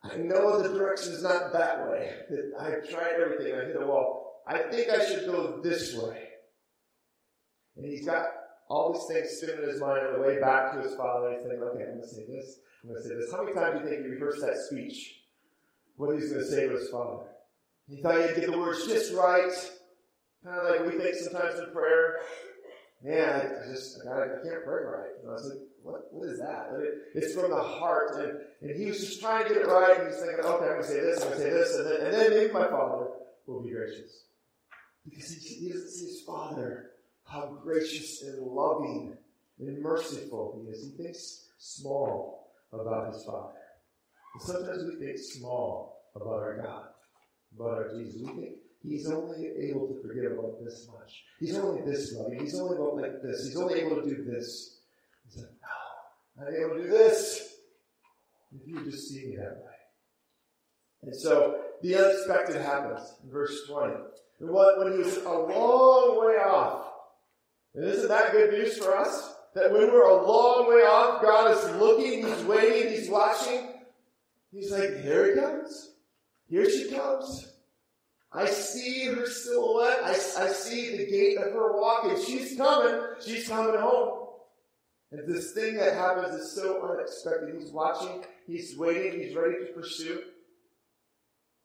I 0.03 0.17
know 0.17 0.61
the 0.61 0.69
direction 0.77 1.13
is 1.13 1.23
not 1.23 1.53
that 1.53 1.89
way. 1.89 2.11
I've 2.59 2.89
tried 2.89 3.13
everything, 3.21 3.53
I 3.53 3.65
hit 3.65 3.81
a 3.81 3.85
wall. 3.85 4.43
I 4.47 4.59
think 4.59 4.89
I 4.89 5.05
should 5.05 5.25
go 5.25 5.61
this 5.61 5.95
way. 5.95 6.27
And 7.77 7.85
he's 7.85 8.05
got 8.05 8.25
all 8.69 8.93
these 8.93 9.05
things 9.05 9.29
spinning 9.37 9.63
in 9.63 9.69
his 9.69 9.79
mind 9.79 10.05
on 10.05 10.13
the 10.13 10.27
way 10.27 10.39
back 10.39 10.73
to 10.73 10.81
his 10.81 10.95
father. 10.95 11.31
He's 11.31 11.41
thinking, 11.41 11.61
okay, 11.61 11.83
I'm 11.83 11.97
going 11.97 12.01
to 12.01 12.07
say 12.07 12.25
this, 12.27 12.59
I'm 12.83 12.89
going 12.89 13.01
to 13.01 13.07
say 13.07 13.15
this. 13.15 13.31
How 13.31 13.43
many 13.43 13.55
times 13.55 13.79
do 13.79 13.85
you 13.85 13.89
think 13.89 14.05
he 14.05 14.11
rehearsed 14.11 14.41
that 14.41 14.57
speech? 14.57 15.21
What 15.95 16.13
he's 16.15 16.31
going 16.31 16.43
to 16.43 16.49
say 16.49 16.67
to 16.67 16.73
his 16.73 16.89
father? 16.89 17.23
He 17.87 18.01
thought 18.01 18.15
he'd 18.15 18.35
get 18.35 18.51
the 18.51 18.57
words 18.57 18.85
just 18.87 19.13
right. 19.13 19.51
Kind 20.43 20.59
of 20.59 20.69
like 20.69 20.91
we 20.91 20.99
think 20.99 21.15
sometimes 21.15 21.59
in 21.59 21.71
prayer 21.71 22.19
man, 23.03 23.51
I 23.63 23.71
just, 23.71 23.99
I, 24.07 24.23
I 24.23 24.27
can't 24.43 24.63
pray 24.63 24.83
right. 24.85 25.11
And 25.21 25.29
I 25.29 25.33
was 25.33 25.49
like, 25.49 25.59
what, 25.83 26.13
what 26.13 26.29
is 26.29 26.39
that? 26.39 26.69
It, 26.79 26.93
it's 27.15 27.35
from 27.35 27.51
the 27.51 27.61
heart. 27.61 28.15
And, 28.15 28.39
and 28.61 28.79
he 28.79 28.87
was 28.87 28.99
just 28.99 29.19
trying 29.19 29.43
to 29.43 29.49
get 29.49 29.57
it 29.61 29.67
right. 29.67 29.99
And 29.99 30.07
he's 30.07 30.19
thinking, 30.19 30.39
okay, 30.43 30.69
I'm 30.69 30.81
to 30.81 30.87
say 30.87 31.01
this, 31.01 31.23
I'm 31.23 31.31
to 31.31 31.37
say 31.37 31.49
this. 31.49 31.75
And 31.75 31.85
then, 31.85 32.01
and 32.01 32.13
then 32.13 32.29
maybe 32.31 32.53
my 32.53 32.67
father 32.67 33.07
will 33.45 33.61
be 33.61 33.71
gracious. 33.71 34.23
Because 35.03 35.29
he, 35.29 35.55
he 35.55 35.69
doesn't 35.69 35.89
see 35.89 36.05
his 36.05 36.21
father, 36.21 36.91
how 37.25 37.57
gracious 37.61 38.21
and 38.23 38.47
loving 38.47 39.17
and 39.59 39.81
merciful 39.81 40.61
he 40.63 40.71
is. 40.71 40.83
He 40.83 41.03
thinks 41.03 41.47
small 41.57 42.51
about 42.71 43.13
his 43.13 43.23
father. 43.25 43.59
And 44.33 44.41
sometimes 44.41 44.83
we 44.85 45.05
think 45.05 45.17
small 45.19 46.03
about 46.15 46.39
our 46.39 46.57
God, 46.57 46.85
about 47.55 47.77
our 47.77 47.89
Jesus. 47.93 48.21
We 48.21 48.41
think 48.41 48.55
he's 48.87 49.09
only 49.09 49.47
able 49.69 49.87
to 49.87 50.01
forgive 50.01 50.31
about 50.33 50.63
this 50.63 50.87
much. 50.91 51.23
He's 51.39 51.57
only 51.57 51.81
this 51.81 52.13
loving. 52.13 52.39
He's 52.39 52.59
only 52.59 52.77
about 52.77 52.95
like 52.95 53.21
this. 53.21 53.45
He's 53.47 53.57
only 53.57 53.79
able 53.79 54.01
to 54.01 54.07
do 54.07 54.23
this. 54.23 54.79
He 55.25 55.39
said, 55.39 55.49
No, 55.61 56.45
I'm 56.45 56.53
able 56.53 56.75
to 56.75 56.83
do 56.83 56.89
this. 56.89 57.55
If 58.53 58.67
you 58.67 58.83
just 58.85 59.09
see 59.09 59.25
me 59.27 59.37
that 59.37 59.57
way. 59.57 59.73
And 61.03 61.15
so 61.15 61.61
the 61.81 61.95
unexpected 61.95 62.61
happens 62.61 63.01
in 63.23 63.31
verse 63.31 63.67
20. 63.67 63.93
And 64.39 64.49
when 64.49 64.91
he 64.93 64.97
was 64.99 65.17
a 65.17 65.29
long 65.29 66.25
way 66.25 66.35
off, 66.35 66.87
and 67.75 67.85
isn't 67.85 68.07
that 68.07 68.31
good 68.31 68.51
news 68.51 68.77
for 68.77 68.95
us? 68.95 69.35
That 69.55 69.71
when 69.71 69.91
we're 69.91 70.07
a 70.07 70.25
long 70.25 70.67
way 70.67 70.81
off, 70.81 71.21
God 71.21 71.51
is 71.51 71.79
looking, 71.79 72.25
He's 72.25 72.43
waiting, 72.45 72.91
He's 72.91 73.09
watching. 73.09 73.69
He's 74.51 74.71
like, 74.71 75.01
here 75.01 75.33
he 75.33 75.41
comes. 75.41 75.95
Here 76.47 76.69
she 76.69 76.91
comes. 76.91 77.52
I 78.33 78.47
see 78.47 79.05
her 79.05 79.27
silhouette. 79.27 79.99
I, 80.03 80.11
I 80.11 80.47
see 80.47 80.97
the 80.97 81.05
gait 81.05 81.37
of 81.37 81.53
her 81.53 81.79
walking. 81.79 82.21
She's 82.23 82.57
coming. 82.57 82.99
She's 83.23 83.47
coming 83.47 83.79
home. 83.79 84.27
And 85.11 85.31
this 85.31 85.51
thing 85.51 85.75
that 85.75 85.93
happens 85.93 86.33
is 86.33 86.55
so 86.55 86.81
unexpected. 86.91 87.53
He's 87.59 87.71
watching. 87.71 88.23
He's 88.47 88.75
waiting. 88.75 89.21
He's 89.21 89.35
ready 89.35 89.59
to 89.59 89.73
pursue. 89.73 90.21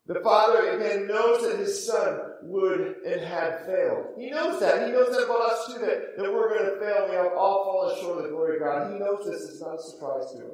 The 0.07 0.21
father 0.21 0.71
again 0.71 1.07
knows 1.07 1.43
that 1.43 1.59
his 1.59 1.87
son 1.87 2.21
would 2.43 2.97
and 3.07 3.21
had 3.21 3.65
failed. 3.65 4.07
He 4.19 4.31
knows 4.31 4.61
that. 4.61 4.87
He 4.87 4.93
knows 4.93 5.15
that 5.15 5.25
about 5.25 5.51
us 5.51 5.67
too, 5.67 5.81
that, 5.81 6.17
that 6.17 6.33
we're 6.33 6.49
going 6.49 6.65
to 6.65 6.81
fail. 6.81 7.07
We 7.09 7.15
have 7.15 7.33
all 7.37 7.65
fallen 7.65 8.01
short 8.01 8.19
of 8.19 8.25
the 8.25 8.31
glory 8.31 8.57
of 8.57 8.63
God. 8.63 8.93
He 8.93 8.99
knows 8.99 9.25
this. 9.25 9.49
It's 9.49 9.61
not 9.61 9.79
a 9.79 9.83
surprise 9.83 10.33
to 10.33 10.39
him. 10.39 10.51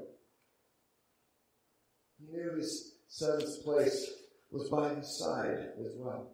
He 2.18 2.36
knew 2.36 2.56
his 2.56 2.94
son's 3.08 3.58
place 3.58 4.10
was 4.54 4.68
by 4.68 4.94
his 4.94 5.18
side 5.18 5.72
as 5.84 5.92
well. 5.96 6.30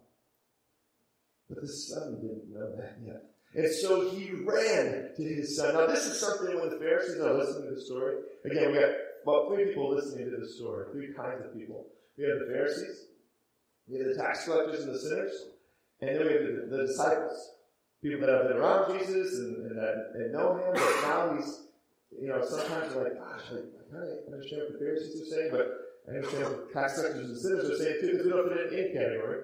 But 1.49 1.61
the 1.61 1.67
son 1.67 2.21
didn't 2.21 2.53
know 2.53 2.75
that 2.77 2.97
yet. 3.03 3.23
And 3.53 3.69
so 3.69 4.09
he 4.11 4.31
ran 4.31 5.09
to 5.17 5.23
his 5.23 5.57
son. 5.57 5.73
Now, 5.73 5.87
this 5.87 6.05
is 6.05 6.19
something 6.19 6.57
when 6.57 6.69
the 6.69 6.77
Pharisees 6.77 7.19
are 7.19 7.33
listening 7.33 7.69
to 7.69 7.75
the 7.75 7.81
story. 7.81 8.15
Again, 8.45 8.71
we 8.71 8.79
got 8.79 8.91
about 9.23 9.49
three 9.49 9.65
people 9.65 9.93
listening 9.93 10.29
to 10.29 10.37
the 10.37 10.47
story, 10.47 10.85
three 10.93 11.13
kinds 11.13 11.43
of 11.43 11.53
people. 11.53 11.87
We 12.17 12.23
have 12.25 12.39
the 12.39 12.53
Pharisees, 12.53 13.07
we 13.87 13.97
have 13.99 14.07
the 14.07 14.15
tax 14.15 14.45
collectors 14.45 14.83
and 14.83 14.95
the 14.95 14.99
sinners, 14.99 15.33
and 15.99 16.09
then 16.15 16.25
we 16.25 16.33
have 16.33 16.43
the, 16.43 16.77
the 16.77 16.87
disciples. 16.87 17.55
People 18.01 18.25
that 18.25 18.35
have 18.35 18.47
been 18.47 18.57
around 18.57 18.97
Jesus 18.97 19.37
and, 19.39 19.71
and, 19.71 20.15
and 20.15 20.33
know 20.33 20.55
him, 20.55 20.73
but 20.73 21.01
now 21.03 21.35
he's, 21.35 21.65
you 22.19 22.29
know, 22.29 22.41
sometimes 22.43 22.95
like, 22.95 23.13
gosh, 23.13 23.41
I, 23.51 23.55
I 23.55 23.83
kind 23.91 24.09
of 24.09 24.33
understand 24.33 24.61
what 24.63 24.73
the 24.73 24.79
Pharisees 24.79 25.21
are 25.21 25.35
saying, 25.35 25.49
but 25.51 25.90
I 26.07 26.15
understand 26.15 26.43
what 26.45 26.73
tax 26.73 26.95
collectors 26.95 27.29
and 27.29 27.37
sinners 27.37 27.69
are 27.69 27.77
saying 27.77 27.97
too, 28.01 28.11
because 28.11 28.25
we 28.25 28.31
don't 28.31 28.49
fit 28.49 28.73
in 28.73 28.79
any 28.79 28.93
category. 28.93 29.41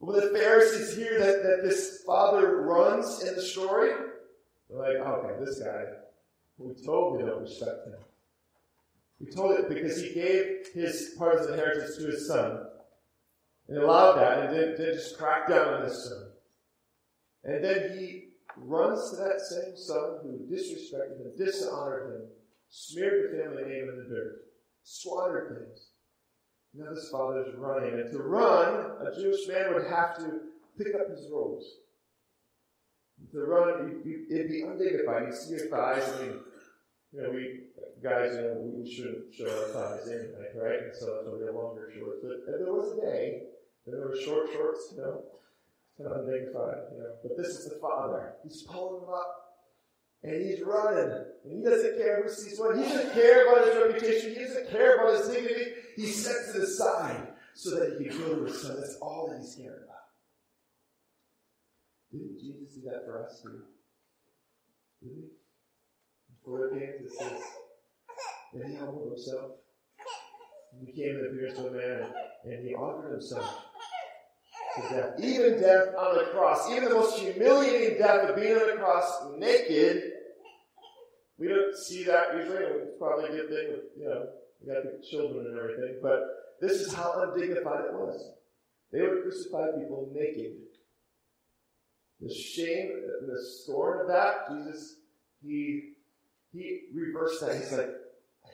But 0.00 0.06
when 0.06 0.20
the 0.20 0.38
Pharisees 0.38 0.96
hear 0.96 1.18
that, 1.18 1.42
that 1.42 1.62
this 1.62 2.02
father 2.06 2.62
runs 2.62 3.22
in 3.22 3.34
the 3.34 3.42
story, 3.42 3.90
they're 4.68 4.78
like, 4.78 5.06
okay, 5.06 5.44
this 5.44 5.60
guy, 5.60 5.84
we 6.58 6.74
totally 6.84 7.24
don't 7.24 7.42
respect 7.42 7.86
him. 7.86 7.94
We 9.20 9.30
told 9.30 9.58
it 9.58 9.68
because 9.68 10.00
he 10.00 10.14
gave 10.14 10.68
his 10.72 11.14
part 11.18 11.36
of 11.36 11.46
the 11.46 11.52
inheritance 11.52 11.96
to 11.98 12.06
his 12.06 12.26
son 12.26 12.66
and 13.68 13.78
allowed 13.78 14.16
that 14.16 14.46
and 14.46 14.56
then, 14.56 14.74
then 14.78 14.94
just 14.94 15.18
crack 15.18 15.48
down 15.48 15.74
on 15.74 15.84
his 15.84 16.04
son. 16.04 16.28
And 17.44 17.62
then 17.62 17.98
he 17.98 18.30
runs 18.56 19.10
to 19.10 19.16
that 19.16 19.40
same 19.40 19.76
son 19.76 20.18
who 20.22 20.46
disrespected 20.50 21.20
him, 21.20 21.32
dishonored 21.36 22.14
him, 22.14 22.28
smeared 22.70 23.32
the 23.32 23.42
family 23.42 23.64
name 23.64 23.88
in 23.88 23.96
the 23.96 24.14
dirt, 24.14 24.42
squandered 24.82 25.58
things. 25.58 25.88
Now 26.74 26.90
this 26.94 27.04
is 27.04 27.54
running. 27.56 27.94
And 27.94 28.10
to 28.12 28.18
run, 28.18 28.92
a 29.06 29.14
Jewish 29.14 29.48
man 29.48 29.74
would 29.74 29.86
have 29.86 30.16
to 30.18 30.40
pick 30.78 30.94
up 30.94 31.10
his 31.10 31.28
robes. 31.32 31.66
To 33.32 33.40
run, 33.40 34.02
it'd 34.30 34.48
be 34.48 34.62
undignified. 34.62 35.28
You 35.28 35.34
see 35.34 35.50
your 35.50 35.66
thighs. 35.66 36.08
I 36.08 36.22
mean, 36.22 36.40
you 37.12 37.22
know, 37.22 37.30
we 37.30 37.60
guys, 38.02 38.34
you 38.34 38.40
know, 38.40 38.54
we 38.78 38.90
shouldn't 38.90 39.34
show 39.34 39.44
our 39.44 39.68
thighs 39.74 40.08
anyway, 40.08 40.48
right? 40.54 40.94
So 40.94 41.06
that's 41.06 41.26
why 41.26 41.38
we 41.38 41.44
have 41.44 41.54
longer 41.54 41.90
shorts. 41.94 42.20
But 42.22 42.46
there 42.46 42.72
was 42.72 42.96
a 42.96 43.00
day 43.00 43.42
that 43.84 43.92
there 43.92 44.08
were 44.08 44.16
short 44.16 44.48
shorts, 44.52 44.94
you 44.96 45.02
know, 45.02 45.24
kind 45.98 46.10
of 46.10 46.18
undignified, 46.20 46.78
you 46.94 46.98
know. 47.00 47.12
But 47.22 47.36
this 47.36 47.48
is 47.48 47.68
the 47.68 47.78
father. 47.80 48.36
He's 48.44 48.62
pulling 48.62 49.00
them 49.02 49.10
up. 49.12 49.39
And 50.22 50.42
he's 50.42 50.60
running. 50.64 51.24
And 51.44 51.52
he 51.52 51.62
doesn't 51.62 51.96
care 51.96 52.22
who 52.22 52.28
sees 52.28 52.58
what. 52.58 52.76
He 52.76 52.82
doesn't 52.82 53.12
care 53.14 53.46
about 53.46 53.66
his 53.66 53.76
reputation. 53.76 54.34
He 54.34 54.44
doesn't 54.44 54.70
care 54.70 54.96
about 54.96 55.18
his 55.18 55.28
dignity. 55.28 55.72
He 55.96 56.06
sets 56.06 56.54
it 56.54 56.62
aside 56.62 57.28
so 57.54 57.70
that 57.70 57.98
he 57.98 58.08
can 58.08 58.18
go 58.18 58.34
to 58.36 58.44
his 58.44 58.60
son. 58.60 58.76
That's 58.76 58.98
all 59.00 59.28
that 59.30 59.40
he's 59.40 59.54
caring 59.54 59.82
about. 59.84 59.96
Didn't 62.12 62.40
Jesus 62.40 62.74
do 62.74 62.82
that 62.90 63.04
for 63.06 63.24
us 63.24 63.40
too? 63.42 63.62
Did 65.02 65.12
he? 65.14 65.22
Philippians 66.44 67.02
it 67.04 67.12
says 67.18 67.42
that 68.54 68.66
he 68.66 68.74
humbled 68.74 69.12
himself. 69.12 69.52
He 70.78 70.86
became 70.86 71.18
the 71.18 71.28
appearance 71.28 71.58
of 71.58 71.66
a 71.66 71.70
man 71.70 72.06
and 72.44 72.66
he 72.66 72.74
offered 72.74 73.12
himself 73.12 73.66
to 74.76 74.94
death. 74.94 75.12
Even 75.22 75.60
death 75.60 75.88
on 75.98 76.16
the 76.16 76.24
cross, 76.32 76.70
even 76.70 76.84
the 76.84 76.94
most 76.94 77.18
humiliating 77.18 77.98
death 77.98 78.28
of 78.28 78.36
being 78.36 78.56
on 78.56 78.66
the 78.68 78.76
cross 78.76 79.26
naked. 79.36 80.09
We 81.40 81.48
don't 81.48 81.74
see 81.74 82.04
that 82.04 82.36
usually. 82.36 82.58
It's 82.58 82.98
probably 82.98 83.30
a 83.30 83.32
good 83.32 83.48
thing 83.48 83.68
with, 83.70 83.84
you 83.98 84.04
know, 84.04 84.26
we 84.60 84.74
got 84.74 84.82
the 84.82 85.02
children 85.10 85.46
and 85.46 85.58
everything. 85.58 85.98
But 86.02 86.20
this 86.60 86.72
is 86.72 86.92
how 86.92 87.14
undignified 87.22 87.86
it 87.86 87.94
was. 87.94 88.32
They 88.92 89.00
would 89.00 89.22
crucify 89.22 89.68
people 89.78 90.12
naked. 90.12 90.52
The 92.20 92.34
shame, 92.34 92.90
and 93.20 93.28
the 93.30 93.42
scorn 93.42 94.02
of 94.02 94.08
that, 94.08 94.50
Jesus, 94.50 94.96
he 95.42 95.94
he 96.52 96.80
reversed 96.92 97.40
that. 97.40 97.56
He 97.56 97.62
said, 97.62 97.94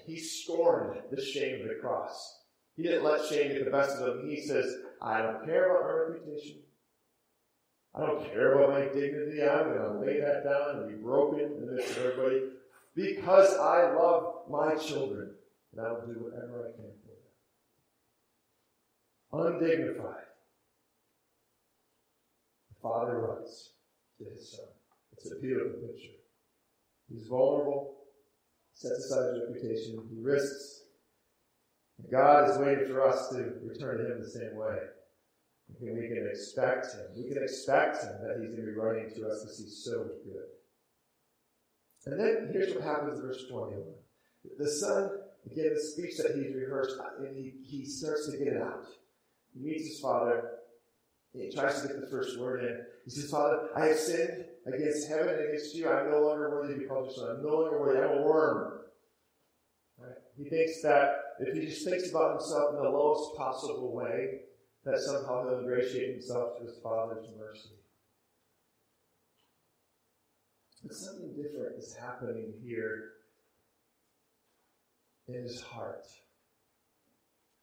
he 0.06 0.20
scorned 0.20 1.00
the 1.10 1.20
shame 1.20 1.62
of 1.62 1.68
the 1.68 1.80
cross. 1.80 2.42
He 2.76 2.84
didn't 2.84 3.02
let 3.02 3.26
shame 3.26 3.50
get 3.50 3.64
the 3.64 3.70
best 3.70 3.96
of 3.96 4.20
him. 4.20 4.28
He 4.28 4.42
says, 4.42 4.72
I 5.02 5.22
don't 5.22 5.44
care 5.44 5.70
about 5.70 5.88
my 5.88 6.14
reputation. 6.14 6.58
I 7.94 8.06
don't 8.06 8.24
care 8.26 8.52
about 8.52 8.78
my 8.78 8.84
dignity. 8.84 9.42
I'm 9.42 9.72
going 9.72 9.78
to 9.78 9.98
lay 9.98 10.20
that 10.20 10.44
down 10.44 10.76
and 10.76 10.88
be 10.88 11.02
broken 11.02 11.40
in 11.40 11.66
the 11.66 11.72
midst 11.72 11.96
of 11.96 12.04
everybody 12.04 12.42
because 12.96 13.54
I 13.58 13.92
love 13.92 14.50
my 14.50 14.74
children. 14.74 15.30
And 15.72 15.86
I 15.86 15.92
will 15.92 16.06
do 16.06 16.24
whatever 16.24 16.66
I 16.66 16.72
can 16.74 16.90
for 19.30 19.38
them. 19.38 19.60
Undignified. 19.60 20.24
The 22.70 22.76
father 22.82 23.18
runs 23.18 23.72
to 24.18 24.24
his 24.24 24.50
son. 24.52 24.66
It's 25.12 25.30
a 25.30 25.36
beautiful 25.36 25.80
picture. 25.80 26.16
He's 27.12 27.26
vulnerable, 27.26 27.98
sets 28.72 29.04
aside 29.04 29.34
his 29.34 29.42
reputation, 29.48 30.08
he 30.10 30.20
risks. 30.20 30.84
God 32.10 32.50
is 32.50 32.58
waiting 32.58 32.86
for 32.86 33.06
us 33.06 33.28
to 33.30 33.54
return 33.62 33.98
to 33.98 34.12
him 34.12 34.20
the 34.22 34.28
same 34.28 34.56
way. 34.56 34.78
We 35.80 36.08
can 36.08 36.26
expect 36.30 36.94
him. 36.94 37.06
We 37.16 37.28
can 37.32 37.42
expect 37.42 38.02
him 38.02 38.12
that 38.22 38.38
he's 38.40 38.50
going 38.50 38.64
to 38.64 38.72
be 38.72 38.78
running 38.78 39.10
to 39.10 39.28
us 39.28 39.42
because 39.42 39.58
he's 39.58 39.84
so 39.84 40.04
good. 40.24 40.46
And 42.06 42.20
then 42.20 42.50
here's 42.52 42.74
what 42.74 42.84
happens 42.84 43.18
in 43.18 43.26
verse 43.26 43.44
21. 43.50 43.82
The 44.58 44.70
son, 44.70 45.10
again, 45.50 45.72
a 45.76 45.80
speech 45.80 46.16
that 46.18 46.36
he's 46.36 46.54
rehearsed, 46.54 46.96
and 47.18 47.36
he, 47.36 47.52
he 47.64 47.84
starts 47.84 48.30
to 48.30 48.38
get 48.38 48.48
it 48.48 48.62
out. 48.62 48.86
He 49.52 49.60
meets 49.60 49.88
his 49.88 50.00
father. 50.00 50.50
He 51.32 51.50
tries 51.50 51.82
to 51.82 51.88
get 51.88 52.00
the 52.00 52.06
first 52.06 52.38
word 52.38 52.64
in. 52.64 52.80
He 53.04 53.10
says, 53.10 53.30
Father, 53.30 53.68
I 53.76 53.86
have 53.86 53.98
sinned 53.98 54.44
against 54.66 55.08
heaven 55.08 55.28
and 55.28 55.48
against 55.48 55.74
you. 55.74 55.88
I'm 55.88 56.10
no 56.10 56.20
longer 56.20 56.50
worthy 56.50 56.74
to 56.74 56.80
be 56.80 56.86
called 56.86 57.06
your 57.06 57.14
son. 57.14 57.36
I'm 57.36 57.42
no 57.42 57.56
longer 57.56 57.80
worthy. 57.80 58.00
I'm 58.00 58.18
a 58.18 58.22
worm. 58.22 58.80
Right? 59.98 60.16
He 60.38 60.44
thinks 60.48 60.82
that 60.82 61.16
if 61.40 61.54
he 61.54 61.66
just 61.66 61.84
thinks 61.84 62.08
about 62.10 62.40
himself 62.40 62.70
in 62.70 62.82
the 62.82 62.88
lowest 62.88 63.36
possible 63.36 63.92
way, 63.92 64.40
that 64.84 64.98
somehow 64.98 65.44
he'll 65.44 65.58
ingratiate 65.58 66.14
himself 66.14 66.58
to 66.58 66.64
his 66.64 66.78
Father's 66.82 67.26
mercy. 67.38 67.70
But 70.86 70.96
something 70.96 71.34
different 71.34 71.78
is 71.78 71.96
happening 71.96 72.52
here 72.64 73.10
in 75.26 75.42
his 75.42 75.60
heart. 75.60 76.06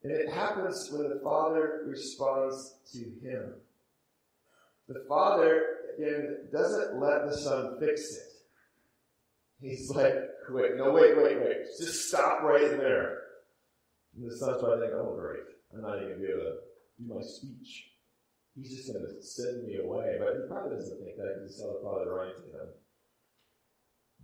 And 0.04 0.12
it 0.12 0.30
happens 0.30 0.90
when 0.92 1.08
the 1.08 1.22
Father 1.24 1.84
responds 1.86 2.76
to 2.92 3.00
him. 3.26 3.54
The 4.90 5.06
Father, 5.08 5.64
again, 5.98 6.50
doesn't 6.52 7.00
let 7.00 7.26
the 7.26 7.38
Son 7.38 7.78
fix 7.80 8.14
it. 8.18 8.34
He's 9.62 9.90
like, 9.92 10.16
wait, 10.50 10.76
no, 10.76 10.92
wait, 10.92 11.16
wait, 11.16 11.40
wait. 11.40 11.66
Just 11.80 12.10
stop 12.10 12.42
right 12.42 12.72
there. 12.72 13.20
And 14.18 14.30
the 14.30 14.36
Son's 14.36 14.62
probably 14.62 14.82
thinking, 14.82 15.00
oh, 15.00 15.16
great. 15.18 15.40
I'm 15.74 15.82
not 15.82 15.96
even 15.96 16.10
going 16.10 16.20
to 16.20 16.28
be 16.28 16.34
able 16.34 16.44
to 16.44 16.58
do 17.00 17.14
my 17.16 17.22
speech. 17.22 17.92
He's 18.58 18.76
just 18.76 18.92
going 18.92 19.06
to 19.06 19.24
send 19.24 19.66
me 19.66 19.78
away. 19.78 20.18
But 20.20 20.36
he 20.36 20.48
probably 20.50 20.76
doesn't 20.76 21.00
think 21.00 21.16
that 21.16 21.48
he 21.48 21.54
saw 21.54 21.72
the 21.72 21.80
Father 21.82 22.14
running 22.14 22.36
to 22.36 22.60
him. 22.60 22.68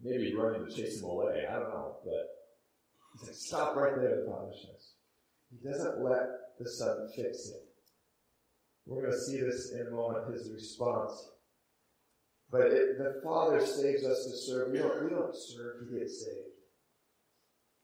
Maybe 0.03 0.33
running 0.35 0.65
to 0.65 0.71
chase 0.71 0.99
him 0.99 1.09
away. 1.09 1.45
I 1.49 1.53
don't 1.53 1.69
know. 1.69 1.97
But 2.03 2.29
he's 3.13 3.27
like, 3.27 3.35
stop 3.35 3.75
right 3.75 3.95
there, 3.95 4.21
the 4.21 4.31
Father. 4.31 4.51
He 5.51 5.67
doesn't 5.67 6.03
let 6.03 6.57
the 6.59 6.69
Son 6.69 7.09
fix 7.15 7.49
it. 7.49 7.63
We're 8.85 9.01
going 9.01 9.13
to 9.13 9.19
see 9.19 9.41
this 9.41 9.71
in 9.73 9.87
a 9.87 9.91
moment, 9.91 10.33
his 10.33 10.51
response. 10.51 11.29
But 12.51 12.61
it, 12.61 12.97
the 12.97 13.21
Father 13.23 13.65
saves 13.65 14.03
us 14.03 14.25
to 14.25 14.37
serve. 14.37 14.71
We 14.71 14.79
don't, 14.79 15.03
we 15.03 15.09
don't 15.09 15.35
serve 15.35 15.87
to 15.87 15.99
get 15.99 16.09
saved. 16.09 16.57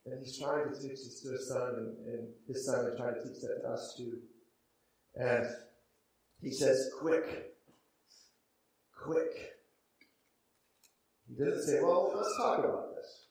And 0.06 0.24
he's 0.24 0.38
trying 0.38 0.72
to 0.72 0.80
teach 0.80 0.98
this 1.04 1.20
to 1.22 1.32
his 1.32 1.48
son, 1.48 1.74
and, 1.76 2.06
and 2.06 2.28
his 2.46 2.64
son 2.66 2.86
is 2.86 2.96
trying 2.96 3.14
to 3.14 3.22
teach 3.22 3.40
that 3.42 3.60
to 3.62 3.68
us 3.68 3.94
too. 3.96 4.18
And 5.16 5.46
he 6.40 6.50
says, 6.50 6.90
quick. 7.00 7.54
Quick. 8.96 9.55
He 11.28 11.44
doesn't 11.44 11.62
say, 11.62 11.82
well, 11.82 12.12
let's 12.14 12.36
talk 12.36 12.58
about 12.60 12.94
this. 12.94 13.26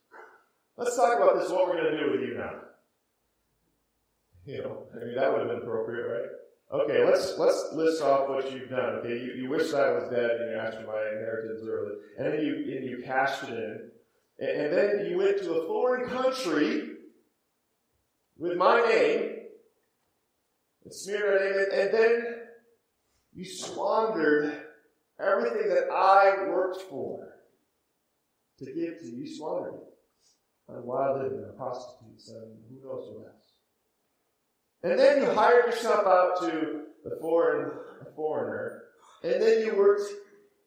Let's 0.78 0.96
talk 0.96 1.18
about 1.18 1.40
this, 1.40 1.50
what 1.50 1.68
we're 1.68 1.82
going 1.82 1.94
to 1.94 2.00
do 2.00 2.12
with 2.12 2.22
you 2.22 2.38
now. 2.38 2.52
You 4.46 4.62
know, 4.62 4.84
I 4.94 5.06
mean, 5.06 5.16
that 5.16 5.32
would 5.32 5.42
have 5.42 5.50
been 5.50 5.62
appropriate, 5.62 6.08
right? 6.08 6.30
Okay, 6.82 7.06
let's 7.06 7.38
let's 7.38 7.70
list 7.74 8.02
off 8.02 8.28
what 8.28 8.52
you've 8.52 8.70
done. 8.70 8.96
Okay, 8.96 9.20
you, 9.20 9.34
you 9.34 9.50
wish 9.50 9.74
I 9.74 9.92
was 9.92 10.10
dead 10.10 10.32
and 10.32 10.52
you 10.52 10.58
asked 10.58 10.78
for 10.78 10.88
my 10.88 11.00
inheritance 11.14 11.62
early, 11.68 11.96
and 12.18 12.34
then 12.34 12.46
you 12.46 12.76
and 12.76 12.86
you 12.86 13.04
cashed 13.06 13.44
it 13.44 13.50
in, 13.50 13.92
and, 14.40 14.50
and 14.50 14.74
then 14.74 15.06
you 15.10 15.18
went 15.18 15.38
to 15.40 15.54
a 15.54 15.68
foreign 15.68 16.10
country 16.10 16.90
with 18.38 18.58
my 18.58 18.82
name 18.82 19.36
and 20.84 20.94
smeared 20.94 21.42
my 21.42 21.48
name, 21.48 21.82
and 21.82 21.94
then 21.94 22.36
you 23.34 23.46
squandered 23.46 24.66
everything 25.20 25.70
that 25.70 25.92
I 25.92 26.48
worked 26.50 26.82
for 26.90 27.35
to 28.60 28.66
give 28.66 29.00
to 29.00 29.06
you. 29.06 29.24
You 29.24 29.36
squandered 29.36 29.76
it 29.76 29.96
on 30.70 30.86
wild 30.86 31.22
living, 31.22 31.44
on 31.44 31.58
prostitutes, 31.58 32.30
and 32.30 32.58
who 32.70 32.88
knows 32.88 33.10
what 33.14 33.28
else. 33.28 33.46
And 34.84 35.00
then 35.00 35.22
you 35.22 35.30
hired 35.32 35.66
yourself 35.66 36.06
out 36.06 36.40
to 36.42 36.84
a 37.06 37.20
foreign 37.20 37.72
a 38.02 38.12
foreigner, 38.16 38.84
and 39.24 39.42
then 39.42 39.66
you 39.66 39.76
worked 39.76 40.10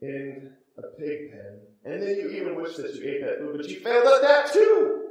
in 0.01 0.53
a 0.79 0.83
pig 0.99 1.31
pen, 1.31 1.61
and 1.85 2.03
then 2.03 2.17
you 2.17 2.31
even 2.31 2.57
wished 2.57 2.77
that 2.79 2.95
you 2.95 3.03
ate 3.09 3.25
that 3.25 3.39
food, 3.39 3.57
but 3.57 3.69
you 3.69 3.81
failed 3.81 4.07
at 4.07 4.23
that 4.23 4.53
too. 4.53 5.05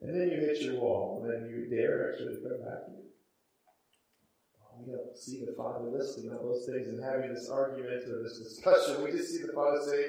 And 0.00 0.14
then 0.14 0.28
you 0.28 0.40
hit 0.40 0.60
your 0.62 0.80
wall, 0.80 1.22
and 1.22 1.32
then 1.32 1.50
you 1.50 1.68
dare 1.74 2.12
actually 2.12 2.36
come 2.36 2.62
back. 2.62 2.84
Oh, 4.60 4.78
we 4.78 4.92
don't 4.92 5.16
see 5.16 5.44
the 5.44 5.54
Father 5.56 5.88
listing 5.90 6.30
all 6.30 6.44
those 6.44 6.66
things 6.66 6.86
and 6.88 7.02
having 7.02 7.32
this 7.34 7.48
argument 7.48 8.04
or 8.08 8.22
this 8.22 8.38
discussion. 8.38 9.02
We 9.02 9.10
just 9.10 9.30
see 9.30 9.42
the 9.42 9.52
Father 9.52 9.80
say, 9.82 10.06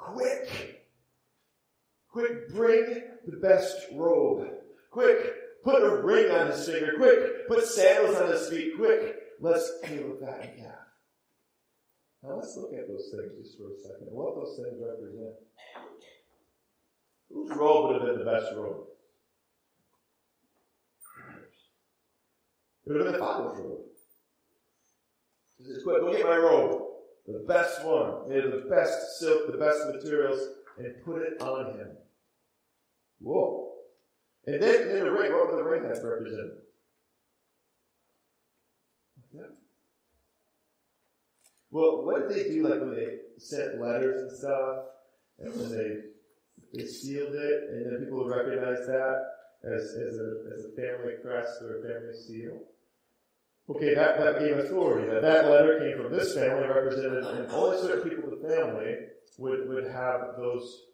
Quick! 0.00 0.86
Quick, 2.08 2.48
bring 2.48 3.02
the 3.26 3.36
best 3.36 3.76
robe. 3.92 4.48
Quick, 4.90 5.34
Put 5.62 5.82
a 5.82 6.02
ring 6.02 6.30
on 6.30 6.46
his 6.46 6.66
finger, 6.66 6.94
quick. 6.96 7.46
Put 7.46 7.64
sandals 7.64 8.16
on 8.16 8.30
his 8.30 8.48
feet, 8.48 8.76
quick. 8.76 9.16
Let's 9.40 9.70
kill 9.84 10.16
fattened 10.20 10.58
calf. 10.58 10.74
Now 12.22 12.36
let's 12.36 12.56
look 12.56 12.72
at 12.72 12.88
those 12.88 13.12
things 13.14 13.32
just 13.42 13.58
for 13.58 13.72
a 13.72 13.76
second 13.76 14.08
what 14.10 14.36
those 14.36 14.56
things 14.56 14.80
represent. 14.80 15.34
Whose 17.30 17.56
robe 17.56 17.92
would 17.92 18.02
have 18.02 18.08
been 18.08 18.24
the 18.24 18.30
best 18.30 18.54
robe? 18.56 18.86
It 22.86 22.92
would 22.92 22.96
have 22.96 23.12
been 23.12 23.12
the 23.12 23.18
father's 23.18 23.58
robe. 23.58 23.78
He 25.58 25.64
says, 25.64 25.82
quick, 25.82 26.00
go 26.00 26.12
get 26.12 26.24
my 26.24 26.36
robe. 26.36 26.89
The 27.32 27.44
best 27.46 27.84
one, 27.84 28.28
made 28.28 28.44
of 28.44 28.52
the 28.52 28.68
best 28.68 29.18
silk, 29.18 29.50
the 29.50 29.58
best 29.58 29.86
materials, 29.86 30.40
and 30.78 30.94
put 31.04 31.22
it 31.22 31.40
on 31.40 31.78
him. 31.78 31.88
Whoa. 33.20 33.72
And 34.46 34.62
then, 34.62 34.88
then 34.88 35.04
the 35.04 35.10
ring, 35.10 35.32
what 35.32 35.50
would 35.50 35.58
the 35.58 35.68
ring 35.68 35.84
have 35.84 36.02
represented? 36.02 36.58
Yeah. 39.34 39.42
Well, 41.70 42.04
what 42.04 42.28
did 42.28 42.36
they 42.36 42.48
do 42.50 42.68
like 42.68 42.80
when 42.80 42.94
they 42.94 43.18
sent 43.38 43.80
letters 43.80 44.22
and 44.22 44.38
stuff, 44.38 44.76
and 45.38 45.54
when 45.54 45.70
they 45.70 45.96
they 46.72 46.86
sealed 46.86 47.34
it, 47.34 47.70
and 47.70 47.86
then 47.86 48.04
people 48.04 48.24
would 48.24 48.34
recognize 48.34 48.86
that 48.86 49.24
as, 49.64 49.82
as, 49.82 50.18
a, 50.18 50.54
as 50.54 50.64
a 50.66 50.76
family 50.76 51.14
crest 51.22 51.62
or 51.62 51.78
a 51.78 51.82
family 51.82 52.14
seal? 52.14 52.60
Okay, 53.70 53.94
that, 53.94 54.18
that 54.18 54.40
gave 54.40 54.58
authority. 54.58 55.08
That 55.08 55.22
that 55.22 55.48
letter 55.48 55.78
came 55.78 56.02
from 56.02 56.12
this 56.12 56.34
family, 56.34 56.66
represented, 56.66 57.22
and 57.24 57.50
only 57.52 57.78
certain 57.78 58.08
people 58.08 58.32
in 58.32 58.42
the 58.42 58.48
family 58.48 58.96
would, 59.38 59.68
would 59.68 59.86
have 59.86 60.34
those 60.36 60.86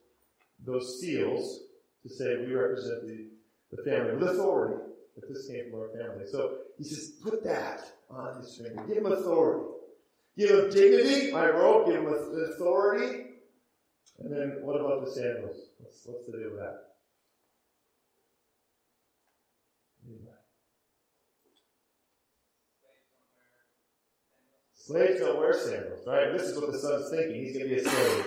those 0.65 1.01
seals 1.01 1.61
to 2.03 2.09
say 2.09 2.37
we 2.37 2.53
represent 2.53 3.07
the 3.07 3.29
the 3.73 3.83
family 3.83 4.15
with 4.15 4.29
authority. 4.29 4.83
That 5.17 5.29
this 5.33 5.49
came 5.49 5.71
from 5.71 5.81
our 5.81 5.89
family. 5.89 6.27
So 6.27 6.59
he 6.77 6.85
says, 6.85 7.13
put 7.23 7.43
that 7.45 7.81
on 8.11 8.37
his 8.39 8.55
finger. 8.57 8.85
Give 8.87 8.99
him 8.99 9.07
authority. 9.07 9.65
Give 10.37 10.51
him 10.51 10.71
dignity, 10.71 11.33
my 11.33 11.49
robe, 11.49 11.87
give 11.87 12.03
him 12.03 12.07
authority. 12.07 13.25
And 14.19 14.31
then 14.31 14.59
what 14.61 14.79
about 14.79 15.03
the 15.07 15.11
sandals? 15.11 15.57
What's, 15.79 16.03
what's 16.05 16.27
the 16.27 16.33
deal 16.33 16.51
with 16.51 16.61
that? 16.61 16.83
Slaves 24.87 25.19
don't 25.19 25.39
wear 25.39 25.53
sandals, 25.53 26.07
right? 26.07 26.33
This 26.33 26.43
is 26.43 26.61
what 26.61 26.71
the 26.71 26.79
son's 26.79 27.11
thinking. 27.11 27.43
He's 27.43 27.57
going 27.57 27.69
to 27.69 27.75
be 27.75 27.81
a 27.81 27.85
slave. 27.85 28.25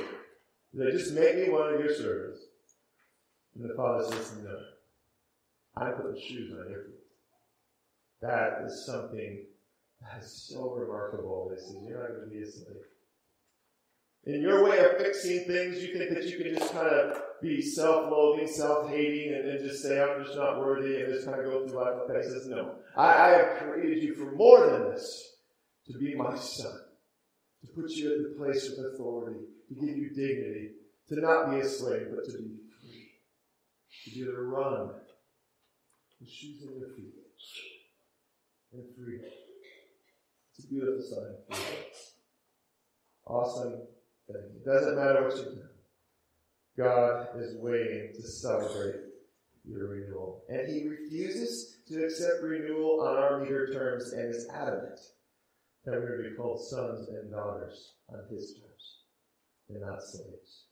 He's 0.74 0.82
like, 0.82 0.91
just 0.91 1.13
make 1.13 1.38
me 1.38 1.50
one 1.50 1.74
of 1.74 1.80
your 1.80 1.93
servants. 1.95 2.41
And 3.56 3.69
the 3.69 3.76
father 3.76 4.04
says, 4.04 4.36
no. 4.43 4.60
I 5.78 5.91
put 5.91 6.13
the 6.13 6.19
shoes 6.19 6.52
on 6.52 6.69
your 6.69 6.84
feet. 6.84 7.00
That 8.22 8.63
is 8.65 8.86
something 8.86 9.45
that 10.02 10.22
is 10.22 10.50
so 10.50 10.72
remarkable. 10.72 11.50
This 11.50 11.63
is 11.63 11.78
you're 11.88 12.02
not 12.02 12.10
going 12.10 12.30
to 12.30 12.36
be 12.36 12.43
a 12.43 12.52
slave. 12.52 12.84
In 14.26 14.41
your 14.41 14.65
way 14.65 14.80
of 14.80 14.98
fixing 14.98 15.45
things, 15.45 15.82
you 15.82 15.98
think 15.98 16.13
that 16.13 16.26
you 16.26 16.43
can 16.43 16.58
just 16.58 16.74
kind 16.74 16.89
of 16.89 17.22
be 17.41 17.62
self-loathing, 17.62 18.48
self-hating, 18.48 19.34
and 19.34 19.48
then 19.48 19.65
just 19.65 19.82
say, 19.82 20.02
I'm 20.02 20.26
just 20.26 20.36
not 20.36 20.60
worthy, 20.60 21.02
and 21.02 21.13
just 21.13 21.26
kind 21.26 21.39
of 21.39 21.45
go 21.45 21.65
through 21.65 21.80
life 21.80 21.93
like. 22.10 22.17
He 22.17 22.30
says, 22.30 22.48
no. 22.48 22.76
I, 22.98 23.13
I 23.13 23.28
have 23.30 23.58
created 23.60 24.04
you 24.04 24.13
for 24.13 24.36
more 24.36 24.69
than 24.69 24.91
this, 24.91 25.38
to 25.91 25.97
be 25.97 26.15
my 26.15 26.38
son, 26.38 26.80
to 27.62 27.67
put 27.73 27.89
you 27.91 28.13
at 28.13 28.23
the 28.23 28.36
place 28.38 28.71
of 28.71 28.86
authority, 28.86 29.39
to 29.67 29.73
give 29.73 29.97
you 29.97 30.10
dignity, 30.10 30.71
to 31.08 31.19
not 31.19 31.49
be 31.49 31.58
a 31.58 31.67
slave, 31.67 32.08
but 32.13 32.25
to 32.25 32.38
be 32.38 32.58
free, 32.80 33.10
to 34.04 34.12
be 34.12 34.21
able 34.21 34.34
to 34.34 34.41
run 34.41 34.91
the 36.21 36.28
shoes 36.28 36.63
on 36.67 36.80
your 36.80 36.89
feet, 36.89 37.13
and 38.73 38.84
free. 38.95 39.19
It's 40.56 40.65
a 40.65 40.67
beautiful 40.67 41.02
sign. 41.02 41.60
Awesome 43.25 43.71
thing. 44.28 44.43
It 44.58 44.65
doesn't 44.65 44.95
matter 44.95 45.23
what 45.23 45.38
you 45.38 45.43
do. 45.43 45.62
God 46.78 47.28
is 47.38 47.56
waiting 47.58 48.12
to 48.15 48.21
celebrate 48.21 48.95
your 49.65 49.88
renewal. 49.88 50.43
And 50.49 50.67
he 50.67 50.88
refuses 50.88 51.78
to 51.88 52.04
accept 52.04 52.43
renewal 52.43 53.02
on 53.02 53.17
our 53.17 53.39
meager 53.39 53.73
terms 53.73 54.13
and 54.13 54.34
is 54.34 54.47
adamant 54.54 54.99
that 55.86 55.94
we're 55.94 56.24
to 56.24 56.30
be 56.30 56.36
called 56.36 56.62
sons 56.62 57.08
and 57.10 57.32
daughters 57.32 57.94
on 58.10 58.20
his 58.30 58.54
terms 58.54 59.04
and 59.70 59.82
not 59.82 60.02
slaves. 60.02 60.65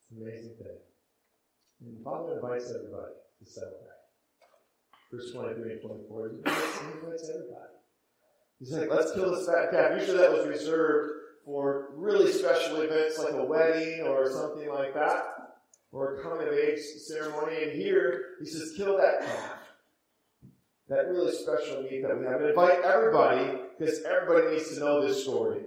It's 0.00 0.10
an 0.12 0.22
amazing 0.22 0.54
thing. 0.58 0.78
And 1.80 1.98
the 1.98 2.04
Father 2.04 2.34
invites 2.34 2.72
everybody 2.74 3.14
to 3.38 3.50
celebrate. 3.50 3.84
Verse 5.10 5.32
23 5.32 5.72
and 5.72 5.80
24, 5.80 6.28
he 6.28 6.36
invites 6.36 7.28
everybody. 7.28 7.74
He's 8.58 8.72
like, 8.72 8.90
let's 8.90 9.12
kill 9.12 9.30
this 9.34 9.46
fat 9.46 9.70
calf. 9.70 9.98
Usually 9.98 10.18
that 10.18 10.32
was 10.32 10.46
reserved 10.46 11.12
for 11.44 11.90
really 11.94 12.30
special 12.30 12.80
events 12.80 13.18
like 13.18 13.32
a 13.32 13.44
wedding 13.44 14.02
or 14.02 14.30
something 14.30 14.68
like 14.68 14.92
that, 14.94 15.24
or 15.92 16.16
a 16.16 16.22
coming 16.22 16.46
of 16.46 16.52
age 16.52 16.80
ceremony. 17.06 17.62
And 17.62 17.72
here, 17.72 18.36
he 18.40 18.46
says, 18.46 18.74
kill 18.76 18.98
that 18.98 19.20
calf. 19.20 19.57
That 20.88 21.08
really 21.08 21.32
special 21.32 21.82
meat 21.82 22.02
that 22.02 22.18
we 22.18 22.24
have. 22.24 22.40
And 22.40 22.50
invite 22.50 22.80
everybody, 22.82 23.58
because 23.78 24.02
everybody 24.04 24.54
needs 24.54 24.74
to 24.74 24.80
know 24.80 25.06
this 25.06 25.22
story. 25.22 25.60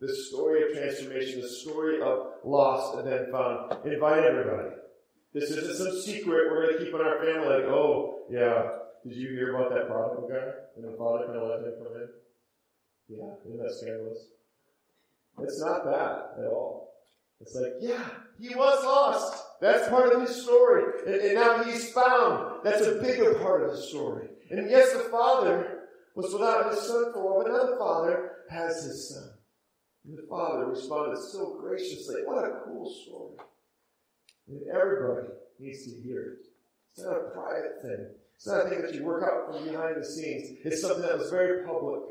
This 0.00 0.30
story 0.30 0.64
of 0.64 0.76
transformation, 0.76 1.40
the 1.40 1.48
story 1.48 2.02
of 2.02 2.32
lost 2.44 2.98
and 2.98 3.06
then 3.06 3.30
found. 3.30 3.86
Invite 3.86 4.24
everybody. 4.24 4.70
This 5.32 5.50
isn't 5.50 5.76
some 5.76 6.00
secret 6.00 6.50
we're 6.50 6.66
going 6.66 6.76
to 6.76 6.84
keep 6.84 6.92
in 6.92 7.00
our 7.00 7.24
family. 7.24 7.46
Like, 7.46 7.64
oh, 7.64 8.24
yeah, 8.28 8.78
did 9.06 9.16
you 9.16 9.28
hear 9.28 9.54
about 9.54 9.70
that 9.70 9.86
prodigal 9.86 10.28
guy? 10.28 10.52
And 10.76 10.92
the 10.92 10.96
father 10.98 11.26
kind 11.26 11.38
of 11.38 11.48
let 11.48 11.60
him 11.60 11.74
come 11.78 12.02
in? 12.02 12.08
Yeah, 13.08 13.34
isn't 13.46 13.58
that 13.62 13.74
scandalous? 13.80 14.26
It's 15.38 15.60
not 15.60 15.84
that 15.84 16.42
at 16.42 16.50
all. 16.50 16.94
It's 17.40 17.54
like, 17.54 17.72
yeah, 17.80 18.04
he 18.38 18.54
was 18.54 18.84
lost. 18.84 19.42
That's 19.60 19.88
part 19.88 20.12
of 20.12 20.20
his 20.20 20.42
story. 20.42 20.84
And, 21.06 21.14
and 21.14 21.34
now 21.34 21.62
he's 21.62 21.92
found. 21.92 22.64
That's 22.64 22.86
a 22.86 23.00
bigger 23.00 23.34
part 23.34 23.62
of 23.62 23.70
the 23.70 23.82
story. 23.82 24.28
And 24.52 24.70
yes, 24.70 24.92
the 24.92 25.08
father 25.10 25.88
was 26.14 26.30
without 26.30 26.70
his 26.70 26.82
son 26.82 27.10
for 27.12 27.20
a 27.20 27.24
while, 27.24 27.42
but 27.42 27.52
now 27.52 27.70
the 27.70 27.78
father 27.78 28.32
has 28.50 28.84
his 28.84 29.08
son. 29.08 29.30
And 30.04 30.18
the 30.18 30.26
father 30.28 30.66
responded 30.66 31.18
so 31.18 31.58
graciously. 31.58 32.16
What 32.26 32.44
a 32.44 32.60
cool 32.66 32.84
story. 33.02 33.48
And 34.48 34.60
everybody 34.76 35.28
needs 35.58 35.84
to 35.84 36.02
hear 36.02 36.22
it. 36.22 36.46
It's 36.92 37.02
not 37.02 37.16
a 37.16 37.30
private 37.30 37.80
thing. 37.80 38.06
It's 38.36 38.46
not 38.46 38.66
a 38.66 38.68
thing 38.68 38.82
that 38.82 38.94
you 38.94 39.04
work 39.04 39.22
out 39.24 39.54
from 39.54 39.64
behind 39.66 39.96
the 39.96 40.04
scenes. 40.04 40.58
It's 40.64 40.82
something 40.82 41.00
that 41.00 41.16
was 41.16 41.30
very 41.30 41.64
public. 41.64 42.02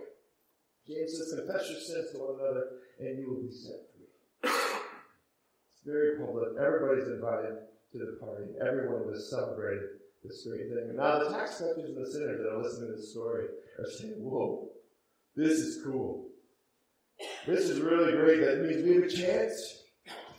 James 0.88 1.14
says, 1.16 1.38
confess 1.38 1.70
your 1.70 1.80
sins 1.80 2.12
to 2.12 2.18
one 2.18 2.40
another, 2.40 2.66
and 3.00 3.20
you 3.20 3.30
will 3.30 3.44
be 3.44 3.52
set 3.52 3.86
free. 3.94 4.50
It's 4.50 5.86
very 5.86 6.18
public. 6.18 6.58
Everybody's 6.58 7.08
invited 7.08 7.70
to 7.92 7.98
the 8.00 8.18
party. 8.20 8.46
Everyone 8.66 9.06
was 9.06 9.30
celebrating 9.30 9.90
this 10.24 10.48
great 10.48 10.70
thing. 10.70 10.96
Now, 10.96 11.20
the 11.20 11.30
tax 11.30 11.58
collectors 11.58 11.90
and 11.90 12.06
the 12.06 12.12
sinners 12.12 12.40
that 12.42 12.54
are 12.54 12.62
listening 12.62 12.90
to 12.90 12.96
this 12.96 13.12
story 13.12 13.46
are 13.80 13.90
saying, 13.98 14.16
Whoa, 14.18 14.70
this 15.36 15.54
is 15.60 15.84
cool. 15.84 16.28
This 17.48 17.70
is 17.70 17.80
really 17.80 18.14
great. 18.14 18.42
That 18.42 18.62
means 18.62 18.84
we 18.84 18.96
have 18.96 19.04
a 19.04 19.10
chance. 19.10 19.78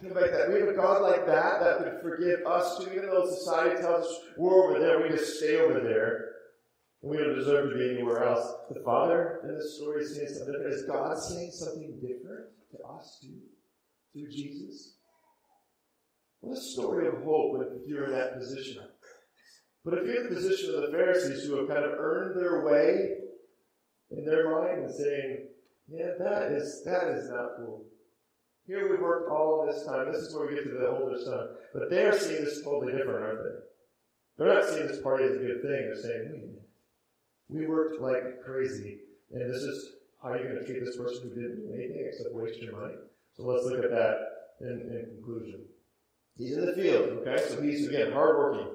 About 0.04 0.32
that. 0.32 0.52
We 0.52 0.58
have 0.58 0.68
a 0.68 0.74
God 0.74 1.00
like 1.02 1.26
that 1.26 1.60
that 1.60 1.78
could 1.78 2.02
forgive 2.02 2.44
us 2.44 2.78
too, 2.78 2.90
even 2.90 3.06
though 3.06 3.24
society 3.24 3.80
tells 3.80 4.04
us 4.04 4.12
we're 4.36 4.64
over 4.64 4.80
there, 4.80 5.00
we 5.00 5.10
just 5.10 5.38
stay 5.38 5.58
over 5.58 5.78
there. 5.78 6.32
And 7.02 7.10
we 7.12 7.18
don't 7.18 7.36
deserve 7.36 7.70
to 7.70 7.78
be 7.78 7.94
anywhere 7.94 8.24
else. 8.24 8.44
The 8.68 8.80
Father 8.80 9.40
in 9.44 9.54
this 9.54 9.76
story 9.76 10.02
is 10.02 10.16
saying 10.16 10.28
something 10.30 10.54
different. 10.54 10.74
Is 10.74 10.82
God 10.86 11.16
saying 11.18 11.52
something 11.52 12.00
different 12.00 12.46
to 12.72 12.78
us 12.84 13.20
too? 13.22 13.38
Through 14.12 14.30
Jesus? 14.32 14.94
What 16.40 16.58
a 16.58 16.60
story 16.60 17.06
of 17.06 17.22
hope 17.22 17.62
if 17.80 17.88
you're 17.88 18.06
in 18.06 18.12
that 18.12 18.36
position. 18.36 18.82
But 19.84 19.94
if 19.98 20.06
you're 20.06 20.24
in 20.24 20.28
the 20.28 20.34
position 20.34 20.74
of 20.74 20.82
the 20.82 20.96
Pharisees 20.96 21.44
who 21.44 21.56
have 21.56 21.68
kind 21.68 21.84
of 21.84 21.92
earned 21.98 22.40
their 22.40 22.64
way 22.64 23.16
in 24.10 24.24
their 24.24 24.50
mind 24.50 24.84
and 24.84 24.94
saying, 24.94 25.48
yeah, 25.88 26.10
that 26.18 26.52
is 26.52 26.82
that 26.84 27.08
is 27.08 27.28
not 27.28 27.56
cool. 27.56 27.84
Here 28.66 28.88
we've 28.88 29.00
worked 29.00 29.30
all 29.30 29.66
this 29.66 29.84
time. 29.84 30.12
This 30.12 30.22
is 30.22 30.34
where 30.34 30.46
we 30.46 30.54
get 30.54 30.64
to 30.64 30.70
the 30.70 30.88
older 30.88 31.18
son. 31.18 31.48
But 31.74 31.90
they 31.90 32.04
are 32.04 32.16
seeing 32.16 32.44
this 32.44 32.62
totally 32.62 32.92
different, 32.92 33.24
aren't 33.24 33.42
they? 33.42 33.58
They're 34.38 34.54
not 34.54 34.64
seeing 34.64 34.86
this 34.86 35.02
party 35.02 35.24
as 35.24 35.32
a 35.32 35.38
good 35.38 35.62
thing. 35.62 35.90
They're 35.90 35.96
saying, 35.96 36.30
wait 36.32 36.62
we 37.48 37.66
worked 37.66 38.00
like 38.00 38.42
crazy, 38.44 39.00
and 39.30 39.52
this 39.52 39.62
is 39.62 39.92
how 40.22 40.34
you're 40.34 40.54
going 40.54 40.58
to 40.58 40.64
treat 40.64 40.84
this 40.84 40.96
person 40.96 41.28
who 41.28 41.34
didn't 41.34 41.66
do 41.66 41.74
anything 41.74 42.04
except 42.08 42.34
waste 42.34 42.62
your 42.62 42.72
money. 42.72 42.94
So 43.34 43.42
let's 43.42 43.64
look 43.66 43.84
at 43.84 43.90
that 43.90 44.16
in, 44.60 44.68
in 44.68 45.06
conclusion. 45.16 45.64
He's 46.38 46.56
in 46.56 46.64
the 46.64 46.72
field, 46.72 47.10
okay? 47.26 47.42
So 47.48 47.60
he's, 47.60 47.86
again, 47.88 48.12
hardworking. 48.12 48.68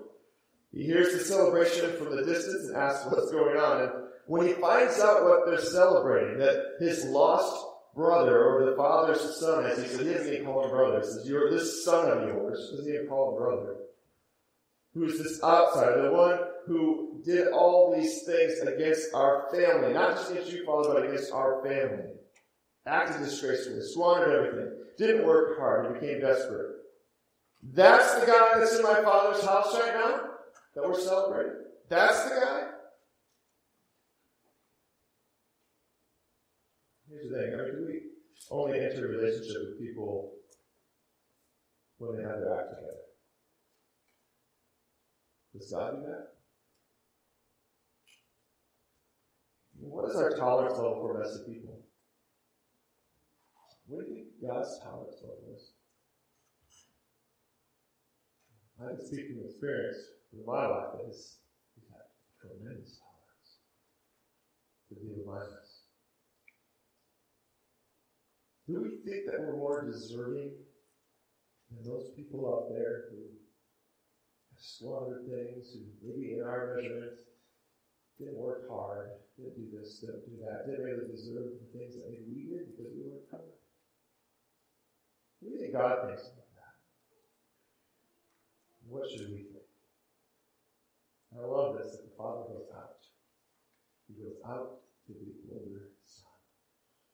He 0.73 0.83
hears 0.83 1.13
the 1.13 1.19
celebration 1.19 1.93
from 1.97 2.15
the 2.15 2.23
distance 2.23 2.67
and 2.67 2.75
asks 2.75 3.05
what's 3.05 3.31
going 3.31 3.57
on. 3.57 3.81
And 3.83 3.91
when 4.25 4.45
he 4.45 4.53
finds 4.53 4.99
out 4.99 5.23
what 5.23 5.45
they're 5.45 5.61
celebrating, 5.61 6.37
that 6.39 6.75
his 6.79 7.05
lost 7.05 7.65
brother 7.95 8.45
or 8.45 8.69
the 8.69 8.75
father's 8.75 9.39
son, 9.39 9.65
as 9.65 9.81
he 9.81 9.87
said, 9.87 10.05
he 10.05 10.13
doesn't 10.13 10.33
even 10.33 10.45
call 10.45 10.65
him 10.65 10.69
brother. 10.69 10.99
He 10.99 11.05
says, 11.05 11.27
You're 11.27 11.49
this 11.49 11.83
son 11.85 12.09
of 12.09 12.27
yours. 12.27 12.69
Doesn't 12.71 12.93
even 12.93 13.07
call 13.07 13.31
him 13.31 13.43
brother. 13.43 13.75
Who's 14.93 15.17
this 15.17 15.41
outsider, 15.43 16.03
the 16.03 16.11
one 16.11 16.39
who 16.65 17.21
did 17.23 17.49
all 17.49 17.95
these 17.95 18.23
things 18.23 18.59
against 18.59 19.13
our 19.13 19.47
family, 19.51 19.93
not 19.93 20.15
just 20.15 20.31
against 20.31 20.51
you, 20.51 20.65
Father, 20.65 20.93
but 20.93 21.05
against 21.05 21.31
our 21.31 21.63
family. 21.63 22.13
Acted 22.85 23.23
disgracefully, 23.23 23.81
squandered 23.81 24.33
everything, 24.33 24.73
didn't 24.97 25.25
work 25.25 25.59
hard, 25.59 25.85
and 25.85 25.99
became 25.99 26.21
desperate. 26.21 26.77
That's 27.61 28.15
the 28.15 28.25
guy 28.25 28.59
that's 28.59 28.77
in 28.77 28.83
my 28.83 29.01
father's 29.01 29.43
house 29.43 29.73
right 29.73 29.93
now 29.93 30.36
that 30.77 30.87
we're 30.87 30.99
celebrating. 30.99 31.53
That's 31.89 32.23
the 32.25 32.29
guy. 32.29 32.63
Here's 37.09 37.31
the 37.31 37.35
thing. 37.35 37.53
I 37.53 37.63
mean, 37.63 37.75
do 37.75 37.85
we 37.87 38.01
only 38.51 38.79
enter 38.79 39.07
a 39.07 39.17
relationship 39.17 39.57
with 39.63 39.79
people 39.79 40.33
when 41.97 42.15
they 42.15 42.21
have 42.21 42.39
their 42.39 42.59
act 42.59 42.69
together? 42.75 42.93
Does 45.55 45.71
God 45.71 45.95
do 45.95 46.01
that? 46.03 46.27
What 49.79 50.09
is 50.11 50.15
our 50.15 50.29
tolerance 50.29 50.77
level 50.77 50.99
for 51.01 51.17
messy 51.17 51.53
people? 51.53 51.79
What 53.87 54.05
do 54.05 54.11
you 54.11 54.15
think 54.15 54.27
God's 54.47 54.79
tolerance 54.83 55.17
level 55.21 55.55
is? 55.55 55.71
I 58.77 58.93
can 58.93 59.01
speak 59.01 59.33
from 59.33 59.45
experience 59.45 59.97
in 60.33 60.45
my 60.45 60.67
life 60.67 60.93
that 60.93 61.05
he's 61.09 61.37
had 61.89 62.05
tremendous 62.37 63.01
tolerance 63.01 63.65
to 64.89 64.95
with 65.01 65.25
my. 65.25 65.41
Do 68.67 68.83
we 68.83 69.01
think 69.01 69.25
that 69.25 69.41
we're 69.41 69.57
more 69.57 69.81
deserving 69.81 70.51
than 71.71 71.81
those 71.87 72.11
people 72.15 72.45
out 72.45 72.69
there 72.69 73.09
who 73.09 73.33
have 74.51 74.61
squandered 74.61 75.25
things, 75.25 75.73
who 75.73 75.87
maybe 76.03 76.37
in 76.37 76.43
our 76.43 76.75
measurements 76.75 77.21
didn't 78.19 78.37
work 78.37 78.69
hard, 78.69 79.09
didn't 79.37 79.55
do 79.55 79.71
this, 79.71 79.99
didn't 79.99 80.25
do 80.27 80.37
that, 80.43 80.67
didn't 80.69 80.85
really 80.85 81.07
deserve 81.09 81.57
the 81.63 81.79
things 81.79 81.95
that 81.95 82.05
maybe 82.11 82.27
we 82.29 82.43
did 82.45 82.75
because 82.75 82.91
we 82.93 83.09
weren't 83.09 83.31
covered. 83.31 83.57
What 85.39 85.49
do 85.49 85.55
you 85.55 85.61
think 85.61 85.73
God 85.73 86.05
thinks 86.05 86.27
about? 86.27 86.46
What 88.87 89.09
should 89.09 89.29
we 89.29 89.43
think? 89.43 89.67
I 91.35 91.45
love 91.45 91.77
this 91.77 91.91
that 91.91 92.03
the 92.03 92.15
Father 92.17 92.43
goes 92.47 92.67
out. 92.75 93.03
He 94.07 94.13
goes 94.15 94.37
out 94.47 94.79
to 95.07 95.13
the 95.13 95.53
older 95.53 95.89
son. 96.05 96.31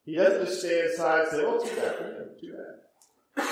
He 0.05 0.15
doesn't 0.15 0.45
just 0.45 0.59
stay 0.59 0.85
inside 0.85 1.21
and 1.21 1.29
say, 1.29 1.43
"Oh, 1.43 1.59
too 1.59 1.75
bad 1.75 1.95
for 1.97 2.03
him, 2.03 2.29
too 2.39 2.53
bad." 2.53 3.45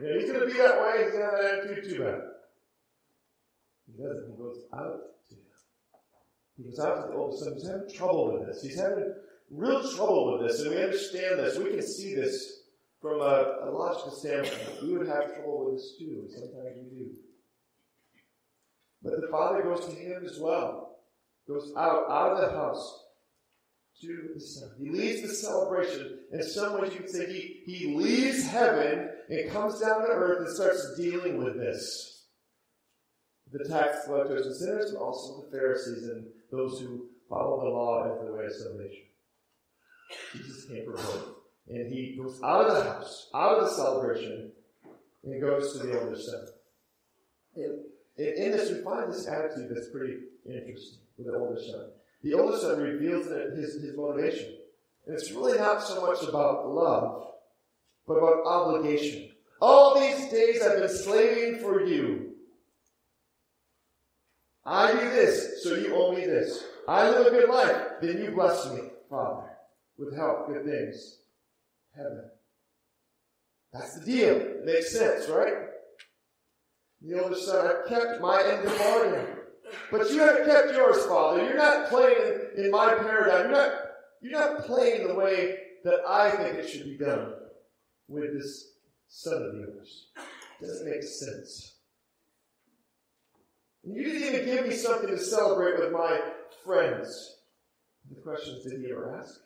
Yeah, 0.00 0.18
he's 0.18 0.30
going 0.30 0.40
to 0.40 0.46
be 0.46 0.58
that 0.58 0.80
way. 0.80 1.04
He's 1.04 1.12
going 1.12 1.24
to 1.24 1.30
have 1.30 1.42
that 1.42 1.64
attitude. 1.64 1.84
Too 1.84 2.02
bad. 2.02 2.20
He 3.86 4.02
doesn't. 4.02 4.30
He 4.30 4.36
goes 4.36 4.64
out 4.74 5.12
he 6.56 6.64
was 6.68 6.78
out 6.78 7.02
to 7.02 7.08
the 7.08 7.18
older 7.18 7.36
son. 7.36 7.54
He's 7.54 7.66
having 7.66 7.90
trouble 7.92 8.32
with 8.32 8.46
this. 8.46 8.62
He's 8.62 8.78
having 8.78 9.14
real 9.50 9.82
trouble 9.94 10.32
with 10.32 10.48
this, 10.48 10.60
and 10.60 10.70
we 10.70 10.82
understand 10.82 11.38
this. 11.38 11.58
We 11.58 11.70
can 11.70 11.82
see 11.82 12.14
this 12.14 12.60
from 13.00 13.20
a, 13.20 13.58
a 13.64 13.70
logical 13.70 14.12
standpoint. 14.12 14.82
We 14.82 14.96
would 14.96 15.08
have 15.08 15.34
trouble 15.34 15.66
with 15.66 15.76
this 15.76 15.96
too, 15.98 16.28
sometimes 16.30 16.76
we 16.76 16.98
do. 16.98 17.10
But 19.02 19.20
the 19.20 19.28
father 19.28 19.62
goes 19.62 19.84
to 19.86 19.92
him 19.92 20.24
as 20.24 20.38
well. 20.38 20.96
Goes 21.48 21.72
out, 21.76 22.10
out 22.10 22.32
of 22.32 22.50
the 22.50 22.56
house 22.56 23.04
to 24.00 24.30
the 24.34 24.40
son. 24.40 24.70
He 24.78 24.90
leaves 24.90 25.22
the 25.22 25.28
celebration. 25.28 26.18
In 26.32 26.42
some 26.42 26.80
ways, 26.80 26.92
you 26.92 27.00
could 27.00 27.10
say 27.10 27.26
he, 27.26 27.62
he 27.66 27.94
leaves 27.96 28.46
heaven 28.46 29.10
and 29.28 29.50
comes 29.50 29.80
down 29.80 30.02
to 30.02 30.08
earth 30.08 30.46
and 30.46 30.54
starts 30.54 30.96
dealing 30.96 31.42
with 31.42 31.56
this 31.56 32.12
the 33.52 33.68
tax 33.68 34.06
collectors 34.06 34.46
and 34.46 34.56
sinners, 34.56 34.90
and 34.90 34.98
also 34.98 35.42
the 35.42 35.56
Pharisees 35.56 36.08
and 36.08 36.26
those 36.50 36.80
who 36.80 37.06
follow 37.28 37.60
the 37.60 37.68
law 37.68 38.10
as 38.10 38.26
the 38.26 38.32
way 38.32 38.46
of 38.46 38.52
salvation. 38.52 39.04
Jesus 40.32 40.64
came 40.66 40.86
for 40.86 40.92
both. 40.92 41.28
And 41.68 41.92
he 41.92 42.18
goes 42.20 42.40
out 42.42 42.66
of 42.66 42.76
the 42.76 42.82
house, 42.82 43.28
out 43.34 43.58
of 43.58 43.64
the 43.64 43.74
celebration, 43.74 44.52
and 45.22 45.40
goes 45.40 45.72
to 45.72 45.86
the 45.86 46.00
older 46.00 46.18
son. 46.18 46.46
In 48.16 48.52
this, 48.52 48.70
we 48.70 48.82
find 48.82 49.12
this 49.12 49.26
attitude 49.26 49.70
that's 49.70 49.88
pretty 49.88 50.18
interesting 50.44 50.98
with 51.16 51.26
the 51.26 51.34
older 51.34 51.60
son. 51.60 51.90
The 52.22 52.34
older 52.34 52.58
son 52.58 52.80
reveals 52.80 53.26
his, 53.26 53.82
his 53.82 53.96
motivation. 53.96 54.56
And 55.06 55.14
it's 55.14 55.32
really 55.32 55.58
not 55.58 55.82
so 55.82 56.06
much 56.06 56.22
about 56.22 56.68
love, 56.68 57.26
but 58.06 58.14
about 58.14 58.46
obligation. 58.46 59.30
All 59.60 59.98
these 59.98 60.30
days 60.30 60.62
I've 60.62 60.78
been 60.78 60.88
slaving 60.88 61.60
for 61.60 61.84
you. 61.84 62.32
I 64.64 64.92
do 64.92 65.10
this, 65.10 65.62
so 65.62 65.74
you 65.74 65.94
owe 65.94 66.12
me 66.12 66.24
this. 66.24 66.62
I 66.86 67.08
live 67.10 67.26
a 67.26 67.30
good 67.30 67.48
life, 67.48 67.76
then 68.00 68.22
you 68.22 68.30
bless 68.30 68.72
me, 68.72 68.80
Father, 69.10 69.50
with 69.98 70.14
help, 70.16 70.48
good 70.48 70.64
things. 70.64 71.18
Heaven. 71.96 72.30
That's 73.72 73.98
the 73.98 74.04
deal. 74.04 74.36
It 74.36 74.64
makes 74.64 74.92
sense, 74.92 75.28
right? 75.28 75.54
The 77.04 77.20
older 77.20 77.34
son, 77.34 77.66
I've 77.66 77.88
kept 77.88 78.20
my 78.20 78.42
end 78.42 78.64
of 78.64 78.72
the 78.72 78.78
bargain. 78.78 79.26
But 79.90 80.10
you 80.10 80.20
haven't 80.20 80.46
kept 80.46 80.72
yours, 80.72 81.04
Father. 81.06 81.44
You're 81.44 81.56
not 81.56 81.88
playing 81.88 82.40
in 82.56 82.70
my 82.70 82.94
paradigm. 82.94 83.50
You're 83.50 83.58
not, 83.58 83.72
you're 84.20 84.32
not 84.32 84.64
playing 84.66 85.08
the 85.08 85.14
way 85.14 85.58
that 85.84 86.00
I 86.06 86.30
think 86.30 86.58
it 86.58 86.68
should 86.68 86.84
be 86.84 86.96
done 86.96 87.32
with 88.08 88.32
this 88.34 88.72
son 89.08 89.42
of 89.42 89.54
yours. 89.54 90.08
Doesn't 90.60 90.88
make 90.88 91.02
sense. 91.02 91.76
You 93.84 94.04
didn't 94.04 94.34
even 94.34 94.44
give 94.46 94.66
me 94.66 94.74
something 94.74 95.08
to 95.08 95.18
celebrate 95.18 95.80
with 95.80 95.92
my 95.92 96.20
friends. 96.64 97.36
The 98.08 98.20
question 98.20 98.54
is, 98.56 98.64
did 98.64 98.80
he 98.80 98.92
ever 98.92 99.18
ask? 99.18 99.40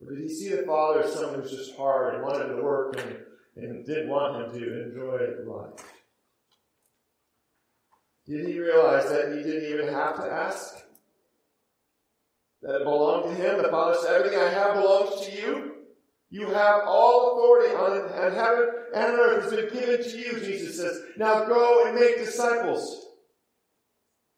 Or 0.00 0.12
did 0.14 0.22
he 0.22 0.28
see 0.28 0.48
the 0.48 0.62
father 0.62 1.04
as 1.04 1.12
someone 1.12 1.40
who's 1.40 1.50
just 1.50 1.76
hard 1.76 2.14
and 2.14 2.24
wanted 2.24 2.48
to 2.48 2.62
work 2.62 3.00
and, 3.00 3.16
and 3.56 3.86
didn't 3.86 4.08
want 4.08 4.52
him 4.52 4.60
to 4.60 4.82
enjoy 4.82 5.18
life? 5.46 5.84
Did 8.26 8.48
he 8.48 8.58
realize 8.58 9.08
that 9.08 9.36
he 9.36 9.42
didn't 9.42 9.70
even 9.72 9.94
have 9.94 10.16
to 10.16 10.30
ask? 10.30 10.74
That 12.62 12.80
it 12.80 12.84
belonged 12.84 13.36
to 13.36 13.42
him? 13.42 13.62
The 13.62 13.68
father 13.68 13.96
said, 14.02 14.14
Everything 14.14 14.40
I 14.40 14.48
have 14.48 14.74
belongs 14.74 15.26
to 15.26 15.32
you. 15.32 15.72
You 16.30 16.48
have 16.48 16.82
all 16.86 17.32
authority 17.32 17.74
on 17.74 18.32
heaven 18.34 18.68
and 18.94 19.04
on 19.04 19.20
earth 19.20 19.44
has 19.44 19.52
been 19.52 19.72
given 19.72 20.02
to 20.02 20.18
you, 20.18 20.40
Jesus 20.40 20.76
says. 20.76 21.00
Now 21.16 21.44
go 21.44 21.86
and 21.86 21.94
make 21.94 22.18
disciples. 22.18 23.06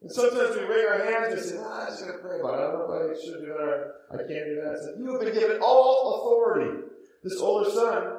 And 0.03 0.11
sometimes 0.11 0.55
we 0.55 0.63
wring 0.65 0.87
our 0.87 0.99
hands 0.99 1.35
and 1.35 1.43
say, 1.43 1.57
ah, 1.59 1.87
I 1.87 1.87
just 1.87 2.05
gotta 2.05 2.19
pray 2.19 2.41
about 2.41 2.55
it. 2.55 2.63
I 2.63 2.73
don't 2.73 2.89
know 2.89 2.95
if 2.95 3.19
I 3.19 3.21
should 3.21 3.41
do 3.41 3.47
that 3.47 3.93
I 4.13 4.17
can't 4.19 4.29
do 4.29 4.55
that. 4.63 4.95
You 4.99 5.13
have 5.13 5.21
been 5.21 5.35
given 5.35 5.61
all 5.63 6.21
authority. 6.21 6.83
This 7.25 7.41
older 7.41 7.71
son 7.71 8.19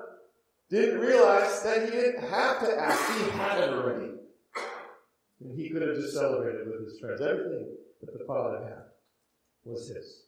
didn't 0.70 1.00
realize 1.00 1.64
that 1.64 1.86
he 1.86 1.92
didn't 1.92 2.30
have 2.30 2.60
to 2.60 2.80
ask. 2.80 3.18
He 3.18 3.30
had 3.32 3.60
it 3.60 3.70
already. 3.70 4.09
And 5.42 5.58
he 5.58 5.70
could 5.70 5.82
have 5.82 5.96
just 5.96 6.14
celebrated 6.14 6.68
with 6.68 6.86
his 6.86 7.00
friends. 7.00 7.22
Everything 7.22 7.68
that 8.02 8.18
the 8.18 8.26
father 8.26 8.64
had 8.64 8.84
was 9.64 9.88
his. 9.88 10.24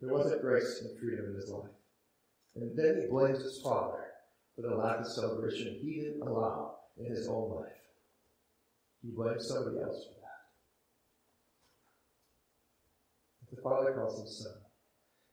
There 0.00 0.12
wasn't 0.12 0.42
grace 0.42 0.82
and 0.82 0.98
freedom 0.98 1.26
in 1.30 1.34
his 1.34 1.50
life. 1.50 1.70
And 2.54 2.76
then 2.76 3.00
he 3.02 3.10
blames 3.10 3.42
his 3.42 3.60
father 3.62 4.04
for 4.54 4.62
the 4.62 4.74
lack 4.74 5.00
of 5.00 5.06
celebration 5.06 5.78
he 5.82 6.00
didn't 6.00 6.22
allow 6.22 6.76
in 6.98 7.06
his 7.06 7.28
own 7.28 7.50
life. 7.50 7.72
He 9.02 9.10
blames 9.10 9.48
somebody 9.48 9.78
else 9.78 10.04
for 10.06 10.20
that. 10.20 10.46
But 13.40 13.56
the 13.56 13.62
father 13.62 13.92
calls 13.92 14.20
him 14.20 14.26
son. 14.26 14.52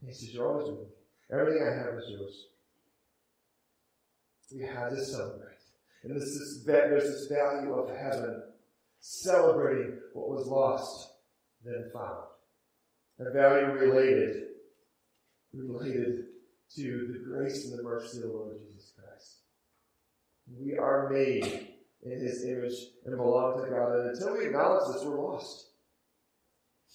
And 0.01 0.09
he 0.09 0.15
says, 0.15 0.33
You're 0.33 0.47
always 0.47 0.69
with 0.69 0.79
me. 0.79 0.85
Everything 1.31 1.63
I 1.63 1.73
have 1.73 1.95
is 1.95 2.09
yours. 2.09 2.47
We 4.53 4.61
have 4.61 4.89
to 4.89 5.03
celebrate. 5.03 5.62
And 6.03 6.15
this 6.15 6.23
is, 6.23 6.63
there's 6.65 7.03
this 7.03 7.27
value 7.27 7.73
of 7.73 7.95
heaven, 7.95 8.43
celebrating 8.99 9.99
what 10.13 10.29
was 10.29 10.47
lost, 10.47 11.09
then 11.63 11.89
found. 11.93 12.25
A 13.19 13.31
value 13.31 13.71
related, 13.71 14.43
related 15.53 16.25
to 16.75 17.13
the 17.13 17.19
grace 17.19 17.65
and 17.65 17.77
the 17.77 17.83
mercy 17.83 18.17
of 18.17 18.23
the 18.23 18.29
Lord 18.29 18.57
Jesus 18.59 18.91
Christ. 18.97 19.37
We 20.59 20.77
are 20.77 21.09
made 21.09 21.69
in 22.03 22.19
His 22.19 22.43
image 22.43 22.73
and 23.05 23.15
belong 23.15 23.63
to 23.63 23.69
God. 23.69 23.99
And 23.99 24.09
until 24.09 24.37
we 24.37 24.47
acknowledge 24.47 24.93
this, 24.93 25.05
we're 25.05 25.21
lost. 25.21 25.69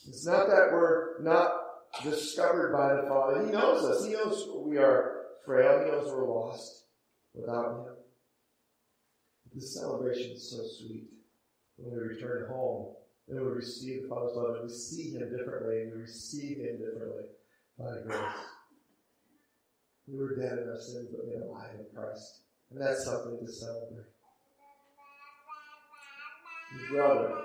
It's 0.06 0.26
not 0.26 0.48
that 0.48 0.70
we're 0.72 1.22
not 1.22 1.52
discovered 2.02 2.72
by 2.72 2.94
the 2.94 3.08
Father. 3.08 3.46
He 3.46 3.52
knows 3.52 3.84
us. 3.84 4.04
He 4.04 4.12
knows 4.12 4.48
we 4.66 4.76
are 4.76 5.24
frail. 5.46 5.84
He 5.84 5.90
knows 5.90 6.12
we're 6.12 6.28
lost 6.28 6.84
without 7.34 7.86
Him. 7.86 7.94
The 9.54 9.60
celebration 9.60 10.32
is 10.32 10.50
so 10.50 10.62
sweet 10.78 11.08
when 11.76 11.92
we 11.92 12.14
return 12.14 12.48
home 12.48 12.94
and 13.28 13.40
we 13.40 13.46
receive 13.46 14.02
the 14.02 14.08
Father's 14.08 14.36
love 14.36 14.54
and 14.56 14.64
we 14.64 14.74
see 14.74 15.12
Him 15.12 15.30
differently 15.36 15.82
and 15.82 15.92
we 15.92 16.00
receive 16.00 16.58
Him 16.58 16.78
differently 16.78 17.24
by 17.78 17.96
grace. 18.06 18.20
We 20.06 20.18
were 20.18 20.36
dead 20.36 20.58
in 20.58 20.68
our 20.68 20.80
sins, 20.80 21.08
but 21.10 21.26
made 21.26 21.42
alive 21.42 21.74
in 21.78 21.86
Christ. 21.94 22.40
And 22.70 22.80
that's 22.80 23.04
something 23.04 23.38
to 23.44 23.52
celebrate. 23.52 24.06
His 26.72 26.90
brother 26.90 27.44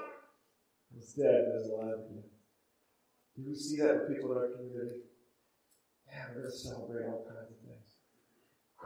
was 0.96 1.14
dead 1.14 1.34
and 1.34 1.62
is 1.62 1.70
alive 1.70 2.00
again. 2.10 2.24
Do 3.36 3.44
we 3.48 3.56
see 3.56 3.78
that 3.78 3.96
with 3.96 4.16
people 4.16 4.32
in 4.32 4.38
our 4.38 4.50
community? 4.50 5.02
Yeah, 6.08 6.26
we're 6.30 6.42
going 6.42 6.52
to 6.52 6.58
celebrate 6.58 7.06
all 7.08 7.26
kinds 7.28 7.52
of 7.52 7.58
things 7.68 7.93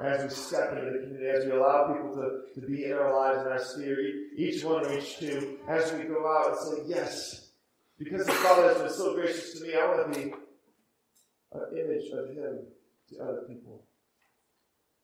as 0.01 0.23
we 0.23 0.29
step 0.29 0.73
into 0.73 0.91
the 0.91 0.99
community, 0.99 1.27
as 1.27 1.45
we 1.45 1.51
allow 1.51 1.93
people 1.93 2.15
to, 2.15 2.59
to 2.59 2.67
be 2.67 2.85
in 2.85 2.93
our 2.93 3.13
lives 3.15 3.39
and 3.39 3.49
our 3.49 3.59
sphere, 3.59 3.99
each 4.35 4.63
one 4.63 4.85
and 4.85 5.01
each 5.01 5.17
two, 5.17 5.57
as 5.67 5.91
we 5.93 6.03
go 6.03 6.27
out 6.27 6.49
and 6.49 6.57
say, 6.59 6.83
Yes, 6.85 7.49
because 7.97 8.25
the 8.25 8.31
Father 8.31 8.67
has 8.69 8.77
been 8.77 8.91
so 8.91 9.15
gracious 9.15 9.59
to 9.59 9.65
me, 9.65 9.73
I 9.73 9.85
want 9.87 10.13
to 10.13 10.19
be 10.19 10.33
an 11.53 11.61
image 11.73 12.11
of 12.11 12.29
Him 12.29 12.59
to 13.09 13.23
other 13.23 13.41
people. 13.47 13.85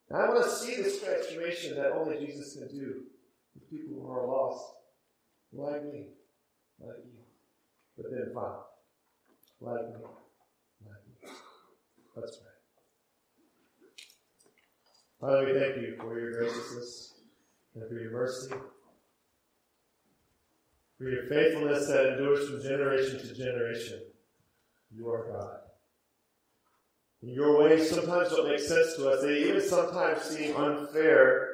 And 0.09 0.21
I 0.21 0.29
want 0.29 0.43
to 0.43 0.49
see 0.49 0.75
this 0.75 1.01
transformation 1.01 1.75
that 1.75 1.91
only 1.91 2.23
Jesus 2.23 2.53
can 2.53 2.67
do 2.67 3.03
with 3.55 3.69
people 3.69 3.99
who 3.99 4.11
are 4.11 4.27
lost, 4.27 4.63
like 5.51 5.83
me, 5.85 6.07
like 6.79 6.97
you, 7.03 7.19
but 7.97 8.11
then 8.11 8.31
found, 8.33 8.61
like 9.59 9.87
me, 9.87 9.95
like 10.85 10.97
you. 11.07 11.29
Let's 12.15 12.37
pray. 12.37 12.52
Father, 15.23 15.45
we 15.45 15.57
thank 15.57 15.77
you 15.77 15.95
for 16.01 16.19
your 16.19 16.33
graciousness 16.33 17.13
and 17.75 17.87
for 17.87 17.95
your 17.95 18.11
mercy, 18.11 18.53
for 20.97 21.09
your 21.09 21.23
faithfulness 21.27 21.87
that 21.87 22.07
endures 22.07 22.49
from 22.49 22.61
generation 22.61 23.19
to 23.19 23.33
generation. 23.33 24.01
You 24.93 25.09
are 25.09 25.31
God. 25.31 25.59
Your 27.21 27.63
ways 27.63 27.89
sometimes 27.89 28.31
don't 28.31 28.49
make 28.49 28.59
sense 28.59 28.97
to 28.97 29.11
us. 29.11 29.21
They 29.21 29.45
even 29.47 29.61
sometimes 29.61 30.23
seem 30.23 30.57
unfair 30.57 31.47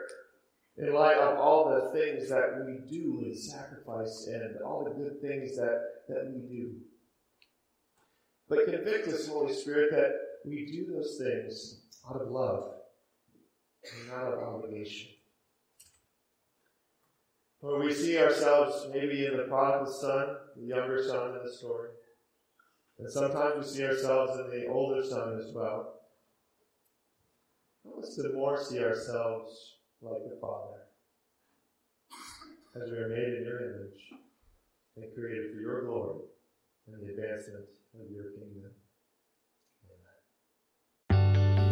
in 0.79 0.91
light 0.91 1.17
of 1.17 1.38
all 1.38 1.69
the 1.69 1.91
things 1.91 2.27
that 2.29 2.65
we 2.65 2.79
do 2.89 3.21
in 3.23 3.38
sacrifice 3.38 4.27
and 4.32 4.63
all 4.65 4.84
the 4.84 4.99
good 4.99 5.21
things 5.21 5.55
that, 5.58 5.79
that 6.08 6.25
we 6.34 6.39
do. 6.39 6.71
But 8.49 8.65
convict 8.65 9.10
us, 9.10 9.27
Holy 9.27 9.53
Spirit, 9.53 9.91
that 9.91 10.13
we 10.43 10.65
do 10.65 10.91
those 10.91 11.19
things 11.21 11.82
out 12.10 12.19
of 12.19 12.32
love 12.32 12.79
and 13.84 14.10
not 14.10 14.34
of 14.34 14.39
obligation. 14.39 15.10
When 17.62 17.82
we 17.82 17.94
see 17.94 18.18
ourselves 18.18 18.88
maybe 18.94 19.26
in 19.26 19.36
the 19.36 19.44
prodigal 19.44 19.92
son, 19.92 20.38
the 20.56 20.65
younger 20.65 21.04
son 21.04 21.36
in 21.36 21.44
the 21.44 21.52
story, 21.52 21.89
and 23.00 23.12
sometimes 23.12 23.58
we 23.58 23.63
see 23.63 23.84
ourselves 23.86 24.39
in 24.39 24.50
the 24.50 24.68
older 24.68 25.04
son 25.04 25.38
as 25.39 25.54
well. 25.54 25.96
Help 27.84 28.04
us 28.04 28.15
to 28.15 28.34
more 28.34 28.62
see 28.62 28.80
ourselves 28.80 29.76
like 30.02 30.24
the 30.24 30.38
Father, 30.39 30.84
as 32.76 32.92
we 32.92 32.98
are 32.98 33.10
made 33.10 33.39
in 33.39 33.44
your 33.46 33.60
image 33.60 34.13
and 34.96 35.13
created 35.13 35.54
for 35.54 35.62
your 35.62 35.86
glory 35.86 36.20
and 36.88 37.02
the 37.02 37.12
advancement 37.12 37.65
of 37.96 38.12
your 38.12 38.32
kingdom. 38.32 38.72